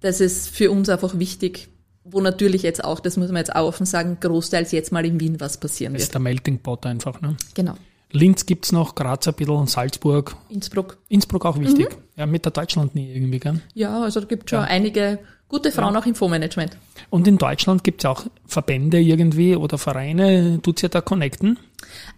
das 0.00 0.20
ist 0.20 0.48
für 0.48 0.70
uns 0.70 0.90
einfach 0.90 1.18
wichtig, 1.18 1.68
wo 2.04 2.20
natürlich 2.20 2.62
jetzt 2.62 2.84
auch, 2.84 3.00
das 3.00 3.16
muss 3.16 3.28
man 3.28 3.36
jetzt 3.36 3.54
auch 3.56 3.66
offen 3.68 3.86
sagen, 3.86 4.18
großteils 4.20 4.70
jetzt 4.72 4.92
mal 4.92 5.06
in 5.06 5.18
Wien 5.18 5.40
was 5.40 5.58
passieren 5.58 5.94
Das 5.94 6.02
ist 6.02 6.12
der 6.12 6.20
Melting 6.20 6.58
Pot 6.58 6.84
einfach. 6.84 7.22
Ne? 7.22 7.36
Genau. 7.54 7.74
Linz 8.12 8.44
gibt's 8.44 8.72
noch, 8.72 8.94
Graz 8.96 9.28
ein 9.28 9.34
bisschen, 9.34 9.66
Salzburg, 9.66 10.36
Innsbruck. 10.50 10.98
Innsbruck 11.08 11.46
auch 11.46 11.58
wichtig. 11.58 11.88
Mhm. 11.88 12.02
Ja, 12.16 12.26
mit 12.26 12.44
der 12.44 12.52
Deutschland 12.52 12.94
nie 12.94 13.10
irgendwie, 13.12 13.38
gell? 13.38 13.60
Ja, 13.72 14.02
also 14.02 14.20
da 14.20 14.26
gibt 14.26 14.50
schon 14.50 14.58
Ja. 14.60 14.64
einige 14.66 15.20
gute 15.50 15.70
Frauen 15.72 15.94
auch 15.96 16.06
im 16.06 16.14
Fondsmanagement. 16.14 16.76
Und 17.10 17.26
in 17.28 17.36
Deutschland 17.36 17.84
gibt's 17.84 18.04
auch 18.06 18.24
Verbände 18.46 18.98
irgendwie 19.00 19.56
oder 19.56 19.76
Vereine, 19.78 20.60
tut's 20.62 20.80
ja 20.82 20.88
da 20.88 21.00
connecten? 21.00 21.58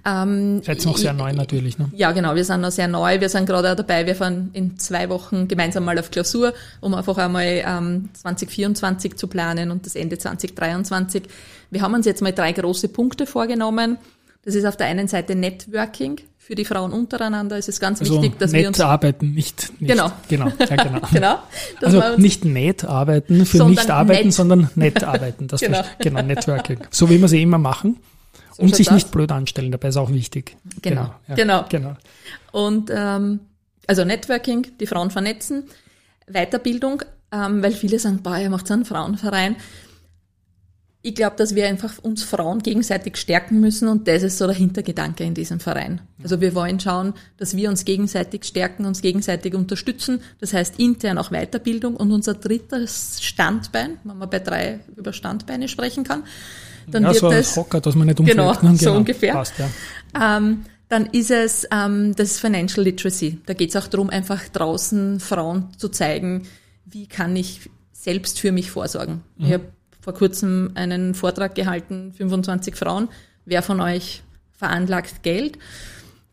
Ähm, 0.04 0.62
Seid 0.62 0.84
noch 0.84 0.98
sehr 0.98 1.12
ich- 1.12 1.18
neu 1.18 1.32
natürlich, 1.32 1.78
ne? 1.78 1.88
Ja, 1.94 2.12
genau, 2.12 2.34
wir 2.34 2.44
sind 2.44 2.60
noch 2.60 2.70
sehr 2.70 2.88
neu. 2.88 3.20
Wir 3.20 3.28
sind 3.28 3.46
gerade 3.46 3.72
auch 3.72 3.76
dabei, 3.76 4.06
wir 4.06 4.14
fahren 4.14 4.50
in 4.52 4.78
zwei 4.78 5.08
Wochen 5.08 5.48
gemeinsam 5.48 5.84
mal 5.84 5.98
auf 5.98 6.10
Klausur, 6.10 6.52
um 6.80 6.94
einfach 6.94 7.16
einmal 7.18 7.62
ähm, 7.66 8.10
2024 8.12 9.16
zu 9.16 9.26
planen 9.28 9.70
und 9.70 9.86
das 9.86 9.94
Ende 9.96 10.18
2023. 10.18 11.22
Wir 11.70 11.80
haben 11.80 11.94
uns 11.94 12.04
jetzt 12.06 12.20
mal 12.22 12.32
drei 12.32 12.52
große 12.52 12.88
Punkte 12.88 13.26
vorgenommen. 13.26 13.96
Das 14.44 14.54
ist 14.54 14.64
auf 14.66 14.76
der 14.76 14.88
einen 14.88 15.08
Seite 15.08 15.34
Networking 15.36 16.20
für 16.44 16.56
die 16.56 16.64
Frauen 16.64 16.92
untereinander. 16.92 17.56
Es 17.56 17.68
ist 17.68 17.78
ganz 17.78 18.00
Also 18.00 18.20
wichtig, 18.20 18.36
dass 18.40 18.52
wir 18.52 18.66
uns 18.66 18.80
arbeiten, 18.80 19.32
nicht, 19.32 19.72
nicht 19.80 19.92
Genau. 19.92 20.10
genau, 20.28 20.48
ja, 20.58 20.76
genau. 20.82 21.00
genau, 21.12 21.38
Also 21.80 22.16
nicht 22.18 22.44
nett 22.44 22.84
arbeiten 22.84 23.46
für 23.46 23.64
nicht 23.64 23.88
arbeiten, 23.88 24.24
nett. 24.26 24.34
sondern 24.34 24.68
nett 24.74 25.04
arbeiten. 25.04 25.46
Das 25.46 25.60
Genau. 25.62 25.82
genau. 26.00 26.16
genau, 26.20 26.22
Networking. 26.22 26.78
So 26.90 27.08
wie 27.08 27.20
wir 27.20 27.28
sie 27.28 27.40
immer 27.42 27.58
machen. 27.58 27.98
So 28.56 28.64
und 28.64 28.74
sich 28.74 28.88
aus. 28.88 28.94
nicht 28.94 29.10
blöd 29.12 29.30
anstellen, 29.30 29.70
dabei 29.70 29.88
ist 29.88 29.96
auch 29.96 30.10
wichtig. 30.10 30.56
Genau, 30.82 31.14
ja, 31.28 31.34
genau. 31.36 31.64
genau. 31.68 31.94
Und 32.50 32.90
ähm, 32.92 33.38
also 33.86 34.04
Networking, 34.04 34.66
die 34.80 34.86
Frauen 34.86 35.10
vernetzen, 35.12 35.64
Weiterbildung, 36.26 37.04
ähm, 37.30 37.62
weil 37.62 37.70
viele 37.72 38.00
sagen, 38.00 38.20
boah, 38.20 38.36
ihr 38.36 38.50
macht 38.50 38.66
so 38.66 38.74
einen 38.74 38.84
Frauenverein. 38.84 39.54
Ich 41.04 41.16
glaube, 41.16 41.34
dass 41.36 41.56
wir 41.56 41.66
einfach 41.66 41.98
uns 41.98 42.22
Frauen 42.22 42.60
gegenseitig 42.60 43.16
stärken 43.16 43.58
müssen 43.60 43.88
und 43.88 44.06
das 44.06 44.22
ist 44.22 44.38
so 44.38 44.46
der 44.46 44.54
Hintergedanke 44.54 45.24
in 45.24 45.34
diesem 45.34 45.58
Verein. 45.58 46.00
Also 46.22 46.40
wir 46.40 46.54
wollen 46.54 46.78
schauen, 46.78 47.14
dass 47.38 47.56
wir 47.56 47.70
uns 47.70 47.84
gegenseitig 47.84 48.44
stärken, 48.44 48.86
uns 48.86 49.02
gegenseitig 49.02 49.54
unterstützen. 49.54 50.20
Das 50.38 50.52
heißt 50.52 50.78
intern 50.78 51.18
auch 51.18 51.30
Weiterbildung 51.30 51.96
und 51.96 52.12
unser 52.12 52.34
drittes 52.34 53.18
Standbein, 53.20 53.98
wenn 54.04 54.16
man 54.16 54.30
bei 54.30 54.38
drei 54.38 54.78
über 54.96 55.12
Standbeine 55.12 55.66
sprechen 55.66 56.04
kann, 56.04 56.22
dann 56.88 57.02
ja, 57.02 57.08
wird 57.08 57.18
so 57.18 57.30
das 57.30 57.56
Hocker, 57.56 57.80
dass 57.80 57.96
man 57.96 58.06
nicht 58.06 58.20
umfällt. 58.20 58.38
Genau, 58.38 58.62
ne? 58.62 58.76
so 58.76 58.92
ungefähr. 58.92 59.32
Passt, 59.32 59.54
ja. 59.58 60.36
ähm, 60.36 60.64
dann 60.88 61.06
ist 61.06 61.32
es 61.32 61.66
ähm, 61.72 62.14
das 62.14 62.38
Financial 62.38 62.84
Literacy. 62.84 63.40
Da 63.46 63.54
geht 63.54 63.70
es 63.70 63.76
auch 63.76 63.88
darum, 63.88 64.08
einfach 64.08 64.48
draußen 64.48 65.18
Frauen 65.18 65.68
zu 65.78 65.88
zeigen, 65.88 66.46
wie 66.84 67.08
kann 67.08 67.34
ich 67.34 67.70
selbst 67.92 68.38
für 68.38 68.52
mich 68.52 68.70
vorsorgen. 68.70 69.22
Ich 69.38 69.52
habe 69.52 69.64
vor 70.02 70.12
kurzem 70.12 70.72
einen 70.74 71.14
Vortrag 71.14 71.54
gehalten, 71.54 72.12
25 72.14 72.76
Frauen, 72.76 73.08
wer 73.46 73.62
von 73.62 73.80
euch 73.80 74.22
veranlagt 74.52 75.22
Geld? 75.22 75.58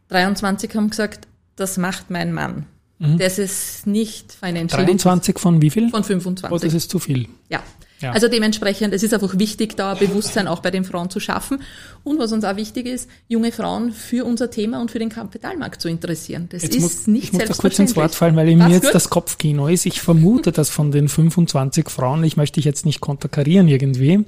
23 0.10 0.76
haben 0.76 0.90
gesagt, 0.90 1.28
das 1.56 1.78
macht 1.78 2.10
mein 2.10 2.34
Mann. 2.34 2.66
Das 3.00 3.40
ist 3.40 3.88
nicht 3.88 4.34
financial 4.34 4.84
23 4.84 5.40
von 5.40 5.62
wie 5.62 5.70
viel? 5.70 5.90
von 5.90 6.04
25. 6.04 6.52
Oh, 6.52 6.58
das 6.58 6.74
ist 6.74 6.90
zu 6.90 7.00
viel. 7.00 7.30
Ja. 7.48 7.64
Ja. 8.02 8.12
Also 8.12 8.28
dementsprechend, 8.28 8.94
es 8.94 9.04
ist 9.04 9.14
einfach 9.14 9.38
wichtig, 9.38 9.76
da 9.76 9.94
Bewusstsein 9.94 10.48
auch 10.48 10.60
bei 10.60 10.72
den 10.72 10.86
Frauen 10.86 11.10
zu 11.10 11.20
schaffen. 11.20 11.62
Und 12.04 12.18
was 12.18 12.32
uns 12.32 12.46
auch 12.46 12.56
wichtig 12.56 12.86
ist, 12.86 13.10
junge 13.28 13.52
Frauen 13.52 13.92
für 13.92 14.26
unser 14.26 14.50
Thema 14.50 14.80
und 14.80 14.90
für 14.92 15.00
den 15.00 15.10
Kapitalmarkt 15.10 15.82
zu 15.82 15.90
interessieren. 15.90 16.48
Das 16.50 16.64
Jetzt 16.64 16.76
ist 16.76 16.82
muss, 16.82 17.08
nicht 17.08 17.24
ich 17.26 17.34
muss 17.34 17.44
da 17.46 17.54
kurz 17.54 17.80
ins 17.80 17.96
Wort 17.96 18.12
selbstverständlich. 18.12 18.18
fallen, 18.18 18.36
weil 18.36 18.48
mir 18.56 18.74
jetzt 18.74 18.86
gut? 18.86 18.96
das 18.96 19.10
Kopfkino 19.10 19.68
ist. 19.68 19.86
Ich 19.86 20.02
vermute, 20.02 20.52
dass 20.52 20.70
von 20.70 20.92
den 20.92 21.10
25 21.10 21.90
Frauen, 21.90 22.24
ich 22.24 22.38
möchte 22.38 22.56
dich 22.56 22.66
jetzt 22.66 22.86
nicht 22.86 23.02
konterkarieren 23.02 23.68
irgendwie, 23.68 24.26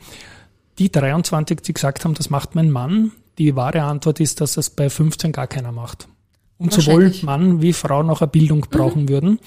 die 0.77 0.91
23, 0.91 1.61
die 1.61 1.73
gesagt 1.73 2.03
haben, 2.03 2.13
das 2.13 2.29
macht 2.29 2.55
mein 2.55 2.71
Mann, 2.71 3.11
die 3.37 3.55
wahre 3.55 3.83
Antwort 3.83 4.19
ist, 4.19 4.41
dass 4.41 4.53
das 4.53 4.69
bei 4.69 4.89
15 4.89 5.31
gar 5.31 5.47
keiner 5.47 5.71
macht. 5.71 6.07
Und 6.61 6.71
sowohl. 6.73 7.09
Mhm. 7.09 7.13
Mann 7.23 7.61
wie 7.61 7.73
Frau 7.73 8.03
noch 8.03 8.21
eine 8.21 8.29
Bildung 8.29 8.61
brauchen 8.69 9.09
würden. 9.09 9.39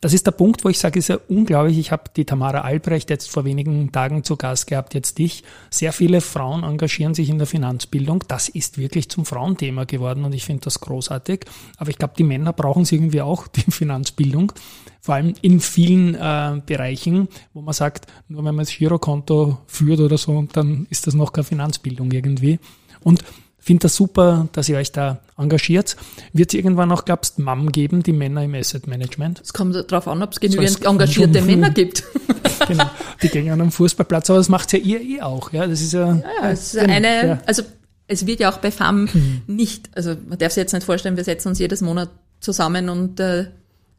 Das 0.00 0.12
ist 0.12 0.26
der 0.26 0.32
Punkt, 0.32 0.64
wo 0.64 0.68
ich 0.68 0.80
sage, 0.80 0.98
ist 0.98 1.08
ja 1.08 1.18
unglaublich. 1.28 1.78
Ich 1.78 1.92
habe 1.92 2.04
die 2.16 2.24
Tamara 2.24 2.62
Albrecht 2.62 3.08
jetzt 3.08 3.30
vor 3.30 3.44
wenigen 3.44 3.92
Tagen 3.92 4.24
zu 4.24 4.36
Gast 4.36 4.66
gehabt, 4.66 4.94
jetzt 4.94 5.18
dich. 5.18 5.44
Sehr 5.70 5.92
viele 5.92 6.20
Frauen 6.20 6.64
engagieren 6.64 7.14
sich 7.14 7.28
in 7.28 7.38
der 7.38 7.46
Finanzbildung. 7.46 8.24
Das 8.26 8.48
ist 8.48 8.78
wirklich 8.78 9.08
zum 9.10 9.24
Frauenthema 9.24 9.84
geworden 9.84 10.24
und 10.24 10.34
ich 10.34 10.44
finde 10.44 10.62
das 10.62 10.80
großartig. 10.80 11.44
Aber 11.76 11.90
ich 11.90 11.98
glaube, 11.98 12.14
die 12.18 12.24
Männer 12.24 12.52
brauchen 12.52 12.84
sie 12.84 12.96
irgendwie 12.96 13.20
auch, 13.20 13.46
die 13.46 13.70
Finanzbildung. 13.70 14.52
Vor 15.00 15.14
allem 15.14 15.34
in 15.40 15.60
vielen 15.60 16.16
äh, 16.16 16.60
Bereichen, 16.66 17.28
wo 17.54 17.60
man 17.60 17.74
sagt, 17.74 18.06
nur 18.28 18.44
wenn 18.44 18.56
man 18.56 18.64
das 18.64 18.74
Girokonto 18.74 19.58
führt 19.66 20.00
oder 20.00 20.18
so, 20.18 20.48
dann 20.52 20.88
ist 20.90 21.06
das 21.06 21.14
noch 21.14 21.32
keine 21.32 21.44
Finanzbildung 21.44 22.10
irgendwie. 22.10 22.58
Und 23.04 23.22
finde 23.62 23.82
das 23.82 23.94
super, 23.94 24.48
dass 24.52 24.68
ihr 24.68 24.76
euch 24.76 24.92
da 24.92 25.20
engagiert. 25.38 25.96
Wird 26.32 26.52
es 26.52 26.58
irgendwann 26.58 26.90
auch, 26.92 27.04
glaubst 27.04 27.38
Mam 27.38 27.70
geben, 27.70 28.02
die 28.02 28.12
Männer 28.12 28.42
im 28.42 28.54
Asset 28.54 28.86
Management? 28.86 29.40
Es 29.42 29.52
kommt 29.52 29.74
darauf 29.74 30.08
an, 30.08 30.22
ob 30.22 30.30
es 30.30 30.36
So 30.36 30.40
genügend 30.40 30.84
engagierte 30.84 31.38
Jungfrau. 31.38 31.56
Männer 31.56 31.70
gibt. 31.70 32.04
genau. 32.68 32.90
Die 33.22 33.28
gehen 33.28 33.50
an 33.50 33.60
einem 33.60 33.70
Fußballplatz, 33.70 34.30
aber 34.30 34.38
das 34.38 34.48
macht 34.48 34.72
ja 34.72 34.78
ihr 34.80 35.00
eh 35.00 35.22
auch. 35.22 35.52
Ja, 35.52 35.66
das 35.66 35.80
ist 35.80 35.92
ja. 35.92 36.14
Ja, 36.16 36.50
es 36.50 36.74
ist 36.74 36.80
genau, 36.80 36.92
eine, 36.92 37.26
ja. 37.26 37.42
also 37.46 37.62
es 38.08 38.26
wird 38.26 38.40
ja 38.40 38.52
auch 38.52 38.58
bei 38.58 38.70
FAM 38.70 39.08
nicht, 39.46 39.90
also 39.94 40.16
man 40.28 40.38
darf 40.38 40.52
sich 40.52 40.60
jetzt 40.60 40.72
nicht 40.72 40.84
vorstellen, 40.84 41.16
wir 41.16 41.24
setzen 41.24 41.48
uns 41.48 41.58
jedes 41.58 41.80
Monat 41.80 42.10
zusammen 42.40 42.88
und 42.88 43.20
äh, 43.20 43.46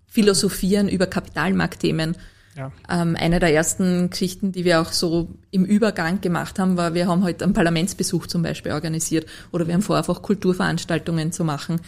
philosophieren 0.08 0.90
über 0.90 1.08
Kapitalmarktthemen. 1.08 2.18
Ja. 2.56 2.72
Ähm, 2.90 3.16
eine 3.20 3.40
der 3.40 3.54
ersten 3.54 4.10
Geschichten, 4.10 4.52
die 4.52 4.66
wir 4.66 4.82
auch 4.82 4.92
so 4.92 5.30
im 5.52 5.66
Übergang 5.66 6.22
gemacht 6.22 6.60
haben, 6.60 6.78
war, 6.78 6.94
wir 6.94 7.08
haben 7.08 7.24
heute 7.24 7.44
einen 7.46 7.54
Parlamentsbesuch 7.54 8.28
zum 8.28 8.44
Beispiel 8.44 8.72
organisiert 8.72 9.26
oder 9.52 9.68
wir 9.68 9.74
haben 9.74 9.82
vor, 9.82 9.98
einfach 9.98 10.22
Kulturveranstaltungen 10.22 11.32
zu 11.32 11.44
machen 11.44 11.82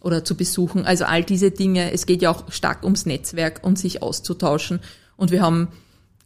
oder 0.00 0.24
zu 0.24 0.36
besuchen. 0.36 0.84
Also 0.84 1.04
all 1.04 1.24
diese 1.24 1.50
Dinge. 1.50 1.92
Es 1.92 2.06
geht 2.06 2.22
ja 2.22 2.30
auch 2.30 2.50
stark 2.50 2.84
ums 2.84 3.06
Netzwerk 3.06 3.60
und 3.62 3.78
sich 3.78 4.02
auszutauschen. 4.02 4.80
Und 5.16 5.30
wir 5.30 5.42
haben 5.42 5.68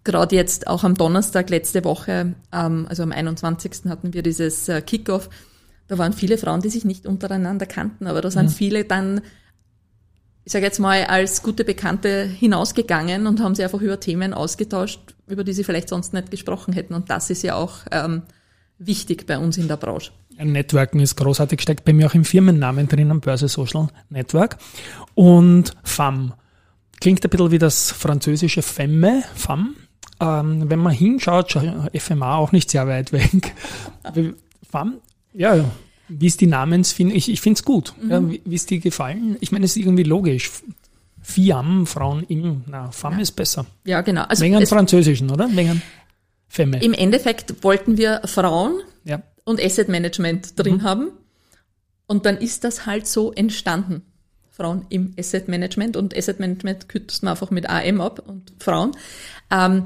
gerade 0.05 0.37
jetzt 0.37 0.67
auch 0.67 0.85
am 0.85 0.95
Donnerstag 0.95 1.51
letzte 1.51 1.85
Woche, 1.85 2.35
ähm, 2.53 2.87
also 2.89 3.03
am 3.03 3.13
21. 3.13 3.87
hatten 3.89 4.13
wir 4.15 4.23
dieses 4.23 4.69
äh, 4.69 4.81
Kickoff. 4.83 5.29
Da 5.89 5.99
waren 5.99 6.13
viele 6.13 6.39
Frauen, 6.39 6.61
die 6.61 6.71
sich 6.71 6.85
nicht 6.85 7.07
untereinander 7.07 7.67
kannten, 7.67 8.07
aber 8.07 8.23
da 8.23 8.31
sind 8.31 8.51
viele 8.51 8.85
dann 8.85 9.21
ich 10.45 10.53
sage 10.53 10.65
jetzt 10.65 10.79
mal, 10.79 11.05
als 11.05 11.43
gute 11.43 11.65
Bekannte 11.65 12.25
hinausgegangen 12.25 13.27
und 13.27 13.41
haben 13.41 13.55
sich 13.55 13.65
einfach 13.65 13.81
über 13.81 13.99
Themen 14.01 14.35
ausgetauscht, 14.35 15.01
über 15.27 15.43
die 15.45 15.53
sie 15.53 15.65
vielleicht 15.65 15.89
sonst 15.89 16.13
nicht 16.13 16.31
gesprochen 16.31 16.75
hätten. 16.75 16.95
Und 16.95 17.09
das 17.11 17.31
ist 17.31 17.43
ja 17.43 17.55
auch 17.55 17.79
ähm, 17.91 18.23
wichtig 18.79 19.27
bei 19.27 19.39
uns 19.39 19.57
in 19.57 19.69
der 19.69 19.77
Branche. 19.79 20.13
Ein 20.37 20.53
Networken 20.53 21.01
ist 21.01 21.17
großartig, 21.17 21.63
steckt 21.63 21.85
bei 21.85 21.93
mir 21.93 22.09
auch 22.09 22.15
im 22.15 22.25
Firmennamen 22.25 22.89
drin, 22.89 23.11
am 23.11 23.21
Börse 23.21 23.49
Social 23.49 23.89
Network. 24.11 24.59
Und 25.15 25.73
FAM. 25.83 26.35
Klingt 27.01 27.25
ein 27.25 27.31
bisschen 27.31 27.51
wie 27.51 27.59
das 27.59 27.91
französische 27.93 28.63
Femme, 28.63 29.23
FAM. 29.35 29.77
Ähm, 30.21 30.69
wenn 30.69 30.79
man 30.79 30.93
hinschaut, 30.93 31.53
schau- 31.53 31.89
FMA 31.97 32.37
auch 32.37 32.53
nicht 32.53 32.71
sehr 32.71 32.87
weit 32.87 33.13
weg. 33.13 33.55
FAM, 34.71 34.95
ja, 35.33 35.65
wie 36.21 36.27
ist 36.27 36.41
die 36.41 36.47
Namensfindung? 36.47 37.17
Ich, 37.17 37.31
ich 37.31 37.41
finde 37.41 37.59
es 37.59 37.65
gut. 37.65 37.95
Ja, 38.09 38.29
wie, 38.29 38.41
wie 38.45 38.55
ist 38.55 38.71
die 38.71 38.81
gefallen? 38.81 39.37
Ich 39.41 39.53
meine, 39.53 39.65
es 39.65 39.77
ist 39.77 39.83
irgendwie 39.83 40.03
logisch. 40.03 40.51
Fiam, 41.23 41.87
Frauen 41.87 42.25
im, 42.29 42.65
na, 42.67 42.91
FAM 42.91 43.19
ist 43.19 43.33
besser. 43.33 43.67
Ja, 43.85 44.03
genau. 44.03 44.25
Also 44.25 44.45
es, 44.45 44.69
Französischen, 44.69 45.31
oder? 45.31 45.45
An 45.45 45.83
Femme. 46.49 46.83
im 46.83 46.93
Endeffekt 46.93 47.65
wollten 47.65 47.97
wir 47.97 48.21
Frauen 48.27 48.81
ja. 49.05 49.23
und 49.45 49.61
Asset 49.61 49.89
Management 49.89 50.59
drin 50.59 50.83
haben. 50.83 51.09
Und 52.07 52.27
dann 52.27 52.37
ist 52.37 52.65
das 52.65 52.87
halt 52.87 53.07
so 53.07 53.33
entstanden. 53.33 54.03
Frauen 54.51 54.87
im 54.89 55.15
Asset 55.19 55.49
Management 55.49 55.97
und 55.97 56.17
Asset 56.17 56.39
Management 56.39 56.89
kürzt 56.89 57.23
man 57.23 57.33
einfach 57.33 57.51
mit 57.51 57.69
AM 57.69 58.01
ab 58.01 58.23
und 58.25 58.53
Frauen. 58.61 58.93
Ähm, 59.51 59.85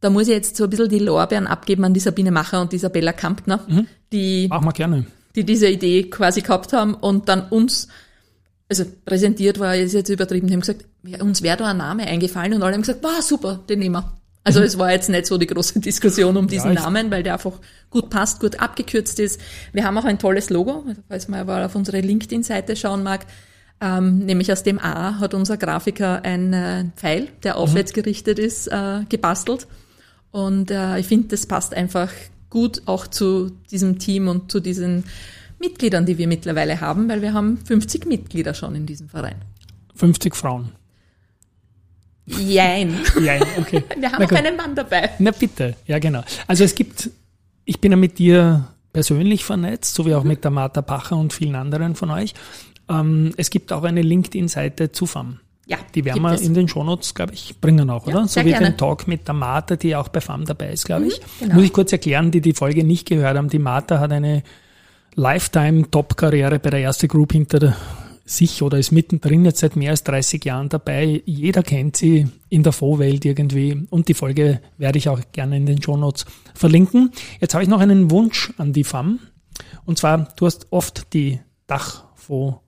da 0.00 0.10
muss 0.10 0.24
ich 0.24 0.34
jetzt 0.34 0.56
so 0.56 0.64
ein 0.64 0.70
bisschen 0.70 0.88
die 0.88 0.98
Lorbeeren 0.98 1.46
abgeben 1.46 1.84
an 1.84 1.94
die 1.94 2.00
Sabine 2.00 2.32
Macher 2.32 2.60
und 2.60 2.72
die 2.72 2.76
Isabella 2.76 3.12
Kampner, 3.12 3.60
die 4.12 4.48
Machen 4.48 4.66
wir 4.66 4.72
gerne. 4.72 5.06
Die 5.34 5.44
diese 5.44 5.68
Idee 5.68 6.04
quasi 6.04 6.40
gehabt 6.42 6.72
haben 6.72 6.94
und 6.94 7.28
dann 7.28 7.48
uns, 7.48 7.88
also 8.68 8.84
präsentiert 9.04 9.58
war 9.58 9.76
ist 9.76 9.92
jetzt 9.92 10.08
übertrieben, 10.08 10.46
die 10.46 10.54
haben 10.54 10.60
gesagt, 10.60 10.84
uns 11.20 11.42
wäre 11.42 11.56
da 11.56 11.66
ein 11.70 11.78
Name 11.78 12.06
eingefallen 12.06 12.54
und 12.54 12.62
alle 12.62 12.74
haben 12.74 12.82
gesagt, 12.82 13.02
wow, 13.02 13.20
super, 13.20 13.60
den 13.68 13.80
nehmen 13.80 13.96
wir. 13.96 14.12
Also 14.44 14.60
es 14.60 14.76
war 14.76 14.90
jetzt 14.90 15.08
nicht 15.08 15.26
so 15.26 15.38
die 15.38 15.46
große 15.46 15.78
Diskussion 15.80 16.36
um 16.36 16.48
diesen 16.48 16.70
Mhm. 16.70 16.76
Ja, 16.76 16.82
Namen, 16.82 17.10
weil 17.10 17.22
der 17.22 17.34
einfach 17.34 17.60
gut 17.90 18.10
passt, 18.10 18.40
gut 18.40 18.60
abgekürzt 18.60 19.20
ist. 19.20 19.40
Wir 19.72 19.84
haben 19.84 19.96
auch 19.98 20.04
ein 20.04 20.18
tolles 20.18 20.50
Logo, 20.50 20.84
falls 21.08 21.28
man 21.28 21.46
mal 21.46 21.64
auf 21.64 21.74
unsere 21.74 22.00
LinkedIn-Seite 22.00 22.74
schauen 22.76 23.02
mag. 23.02 23.26
Ähm, 23.80 24.18
nämlich 24.20 24.50
aus 24.52 24.62
dem 24.62 24.78
A 24.78 25.18
hat 25.18 25.34
unser 25.34 25.56
Grafiker 25.56 26.24
ein 26.24 26.52
äh, 26.52 26.84
Pfeil, 26.96 27.28
der 27.42 27.56
aufwärts 27.56 27.92
gerichtet 27.92 28.38
ist, 28.38 28.68
äh, 28.68 29.00
gebastelt. 29.08 29.66
Und 30.30 30.70
äh, 30.70 30.98
ich 30.98 31.06
finde, 31.06 31.28
das 31.28 31.46
passt 31.46 31.74
einfach 31.74 32.10
gut 32.52 32.82
auch 32.84 33.06
zu 33.06 33.50
diesem 33.70 33.98
Team 33.98 34.28
und 34.28 34.52
zu 34.52 34.60
diesen 34.60 35.04
Mitgliedern, 35.58 36.04
die 36.04 36.18
wir 36.18 36.28
mittlerweile 36.28 36.82
haben, 36.82 37.08
weil 37.08 37.22
wir 37.22 37.32
haben 37.32 37.56
50 37.56 38.04
Mitglieder 38.04 38.52
schon 38.52 38.74
in 38.74 38.84
diesem 38.84 39.08
Verein. 39.08 39.36
50 39.94 40.36
Frauen. 40.36 40.68
Jein. 42.26 42.94
Ja, 43.20 43.40
okay. 43.58 43.82
Wir 43.98 44.12
haben 44.12 44.24
auch 44.24 44.30
einen 44.30 44.56
Mann 44.56 44.76
dabei. 44.76 45.10
Na 45.18 45.32
bitte, 45.32 45.74
ja 45.86 45.98
genau. 45.98 46.22
Also 46.46 46.62
es 46.62 46.76
gibt, 46.76 47.10
ich 47.64 47.80
bin 47.80 47.90
ja 47.90 47.96
mit 47.96 48.18
dir 48.18 48.68
persönlich 48.92 49.44
vernetzt, 49.44 49.94
so 49.94 50.06
wie 50.06 50.14
auch 50.14 50.22
mit 50.22 50.44
der 50.44 50.52
Martha 50.52 50.82
Pacher 50.82 51.16
und 51.16 51.32
vielen 51.32 51.56
anderen 51.56 51.96
von 51.96 52.10
euch. 52.10 52.34
Ähm, 52.88 53.32
es 53.36 53.50
gibt 53.50 53.72
auch 53.72 53.82
eine 53.82 54.02
LinkedIn-Seite 54.02 54.92
zu 54.92 55.06
FAM. 55.06 55.40
Ja, 55.72 55.78
Die 55.94 56.04
werden 56.04 56.22
wir 56.22 56.32
es. 56.32 56.42
in 56.42 56.54
den 56.54 56.68
Shownotes, 56.68 57.14
glaube 57.14 57.32
ich, 57.34 57.58
bringen 57.60 57.88
auch, 57.90 58.06
Ja, 58.06 58.14
oder? 58.14 58.28
so 58.28 58.40
wie 58.44 58.50
gerne. 58.50 58.70
den 58.70 58.76
Talk 58.76 59.08
mit 59.08 59.26
der 59.26 59.34
Martha, 59.34 59.74
die 59.76 59.96
auch 59.96 60.08
bei 60.08 60.20
FAM 60.20 60.44
dabei 60.44 60.70
ist, 60.72 60.84
glaube 60.84 61.06
ich. 61.06 61.20
genau. 61.40 61.54
Muss 61.54 61.64
ich 61.64 61.72
kurz 61.72 61.90
erklären, 61.92 62.30
die 62.30 62.40
die 62.40 62.52
Folge 62.52 62.84
nicht 62.84 63.08
gehört 63.08 63.36
haben. 63.36 63.48
Die 63.48 63.58
Martha 63.58 63.98
hat 63.98 64.12
eine 64.12 64.42
Lifetime-Top-Karriere 65.14 66.58
bei 66.58 66.70
der 66.70 66.80
erste 66.80 67.08
Group 67.08 67.32
hinter 67.32 67.76
sich 68.24 68.62
oder 68.62 68.78
ist 68.78 68.92
mittendrin 68.92 69.44
jetzt 69.44 69.58
seit 69.58 69.76
mehr 69.76 69.90
als 69.90 70.04
30 70.04 70.44
Jahren 70.44 70.68
dabei. 70.68 71.22
Jeder 71.26 71.62
kennt 71.62 71.96
sie 71.96 72.28
in 72.48 72.62
der 72.62 72.72
Fondswelt 72.72 73.24
irgendwie 73.24 73.86
und 73.90 74.08
die 74.08 74.14
Folge 74.14 74.60
werde 74.78 74.98
ich 74.98 75.08
auch 75.08 75.20
gerne 75.32 75.56
in 75.56 75.66
den 75.66 75.82
Shownotes 75.82 76.24
verlinken. 76.54 77.10
Jetzt 77.40 77.54
habe 77.54 77.64
ich 77.64 77.68
noch 77.68 77.80
einen 77.80 78.10
Wunsch 78.10 78.52
an 78.58 78.72
die 78.72 78.84
FAM 78.84 79.18
und 79.84 79.98
zwar, 79.98 80.28
du 80.36 80.46
hast 80.46 80.66
oft 80.70 81.12
die 81.12 81.40
Dachfonds 81.66 82.58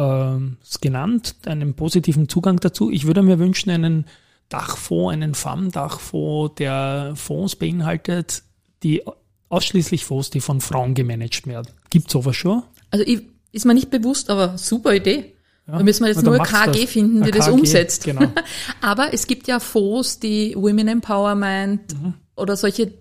ähm, 0.00 0.56
genannt, 0.80 1.34
einen 1.44 1.74
positiven 1.74 2.28
Zugang 2.28 2.58
dazu. 2.60 2.90
Ich 2.90 3.06
würde 3.06 3.22
mir 3.22 3.38
wünschen, 3.38 3.70
einen 3.70 4.06
Dachfonds, 4.48 5.12
einen 5.12 5.34
FAM-Dachfonds, 5.34 6.54
der 6.56 7.12
Fonds 7.16 7.56
beinhaltet, 7.56 8.42
die 8.82 9.02
ausschließlich 9.48 10.04
Fonds, 10.04 10.30
die 10.30 10.40
von 10.40 10.60
Frauen 10.60 10.94
gemanagt 10.94 11.46
werden. 11.46 11.68
Gibt 11.90 12.10
sowas 12.10 12.36
schon? 12.36 12.62
Also 12.90 13.04
ich, 13.06 13.22
ist 13.52 13.66
mir 13.66 13.74
nicht 13.74 13.90
bewusst, 13.90 14.30
aber 14.30 14.56
super 14.56 14.94
Idee. 14.94 15.34
Da 15.66 15.80
müssen 15.84 16.02
wir 16.02 16.08
jetzt 16.08 16.24
nur 16.24 16.38
KG 16.38 16.80
das. 16.82 16.90
finden, 16.90 17.22
die 17.22 17.30
Ein 17.32 17.38
das 17.38 17.46
KG, 17.46 17.52
umsetzt. 17.54 18.04
genau. 18.04 18.32
aber 18.80 19.14
es 19.14 19.28
gibt 19.28 19.46
ja 19.46 19.60
Fonds, 19.60 20.18
die 20.18 20.56
Women 20.56 20.88
Empowerment 20.88 21.94
oder 22.34 22.56
solche 22.56 22.86
Mhm. 22.86 22.94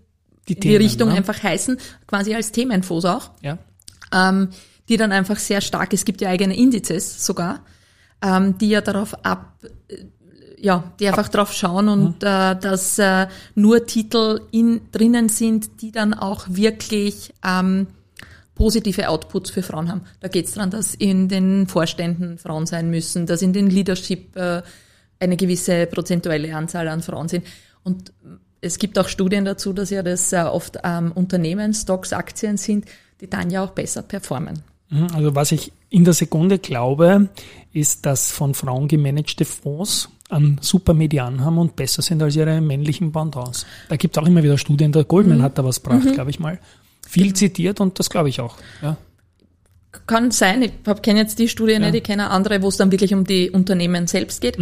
Die 0.50 0.54
in 0.54 0.60
die 0.62 0.68
Themen, 0.68 0.82
Richtung 0.82 1.10
ne? 1.10 1.16
einfach 1.16 1.42
heißen, 1.42 1.78
quasi 2.08 2.34
als 2.34 2.52
Themenfonds 2.52 3.06
auch. 3.06 3.32
Ja. 3.42 3.58
ähm, 4.12 4.50
die 4.90 4.98
dann 4.98 5.12
einfach 5.12 5.38
sehr 5.38 5.62
stark, 5.62 5.94
es 5.94 6.04
gibt 6.04 6.22
ja 6.22 6.30
eigene 6.30 6.58
Indizes 6.58 7.26
sogar, 7.26 7.62
ähm, 8.22 8.58
die 8.58 8.70
ja 8.70 8.82
darauf 8.82 9.14
ab, 9.24 9.54
äh, 9.88 10.06
ja, 10.58 10.92
die 11.00 11.08
einfach 11.08 11.30
drauf 11.30 11.54
schauen 11.54 11.88
und 11.88 12.22
äh, 12.22 12.56
dass 12.56 13.00
äh, 13.00 13.28
nur 13.56 13.86
Titel 13.86 14.42
in, 14.52 14.82
drinnen 14.92 15.30
sind, 15.30 15.82
die 15.82 15.92
dann 15.92 16.14
auch 16.14 16.46
wirklich 16.50 17.34
ähm, 17.46 17.88
positive 18.56 19.08
Outputs 19.08 19.52
für 19.52 19.64
Frauen 19.64 19.90
haben. 19.90 20.02
Da 20.20 20.28
geht 20.28 20.48
es 20.48 20.56
daran, 20.56 20.70
dass 20.70 20.96
in 20.96 21.30
den 21.30 21.68
Vorständen 21.68 22.38
Frauen 22.38 22.66
sein 22.66 22.90
müssen, 22.90 23.26
dass 23.26 23.42
in 23.42 23.54
den 23.54 23.70
Leadership 23.70 24.36
äh, 24.36 24.62
eine 25.20 25.38
gewisse 25.38 25.86
prozentuelle 25.86 26.54
Anzahl 26.54 26.90
an 26.90 27.02
Frauen 27.02 27.30
sind. 27.30 27.46
Und 27.84 28.12
es 28.60 28.78
gibt 28.78 29.00
auch 29.00 29.08
Studien 29.08 29.46
dazu, 29.46 29.72
dass 29.72 29.90
ja 29.90 30.04
das 30.04 30.34
äh, 30.34 30.42
oft 30.42 30.78
ähm, 30.84 31.14
Unternehmen, 31.14 31.74
Stocks, 31.74 32.12
Aktien 32.12 32.58
sind, 32.58 32.86
die 33.22 33.30
dann 33.30 33.50
ja 33.50 33.64
auch 33.64 33.72
besser 33.72 34.02
performen. 34.02 34.62
Mhm, 34.90 35.08
Also 35.14 35.36
was 35.36 35.52
ich 35.52 35.72
in 35.90 36.04
der 36.04 36.14
Sekunde 36.14 36.60
glaube, 36.60 37.30
ist, 37.74 38.06
dass 38.06 38.32
von 38.32 38.54
Frauen 38.54 38.88
gemanagte 38.88 39.46
Fonds 39.46 40.10
einen 40.30 40.60
super 40.62 40.94
Median 40.94 41.44
haben 41.44 41.58
und 41.58 41.76
besser 41.76 42.02
sind 42.02 42.22
als 42.22 42.36
ihre 42.36 42.62
männlichen 42.62 43.12
Pendants. 43.12 43.66
Da 43.90 43.96
gibt 43.96 44.16
es 44.16 44.22
auch 44.24 44.28
immer 44.28 44.44
wieder 44.44 44.58
Studien, 44.58 44.92
der 44.92 45.04
Goldman 45.04 45.42
hat 45.42 45.58
da 45.58 45.64
was 45.64 45.82
gebracht, 45.82 46.14
glaube 46.14 46.30
ich 46.30 46.40
mal. 46.40 46.60
Viel 47.08 47.34
zitiert 47.34 47.80
und 47.80 47.98
das 48.00 48.10
glaube 48.10 48.30
ich 48.30 48.40
auch. 48.40 48.56
Ja. 48.84 48.98
Kann 50.06 50.30
sein, 50.30 50.62
ich 50.62 50.72
kenne 51.02 51.20
jetzt 51.20 51.40
die 51.40 51.48
Studie 51.48 51.74
Ja. 51.74 51.80
nicht, 51.80 51.96
ich 51.96 52.04
kenne 52.04 52.30
andere, 52.30 52.62
wo 52.62 52.68
es 52.68 52.78
dann 52.78 52.92
wirklich 52.92 53.14
um 53.14 53.24
die 53.24 53.50
Unternehmen 53.50 54.06
selbst 54.06 54.42
geht. 54.42 54.58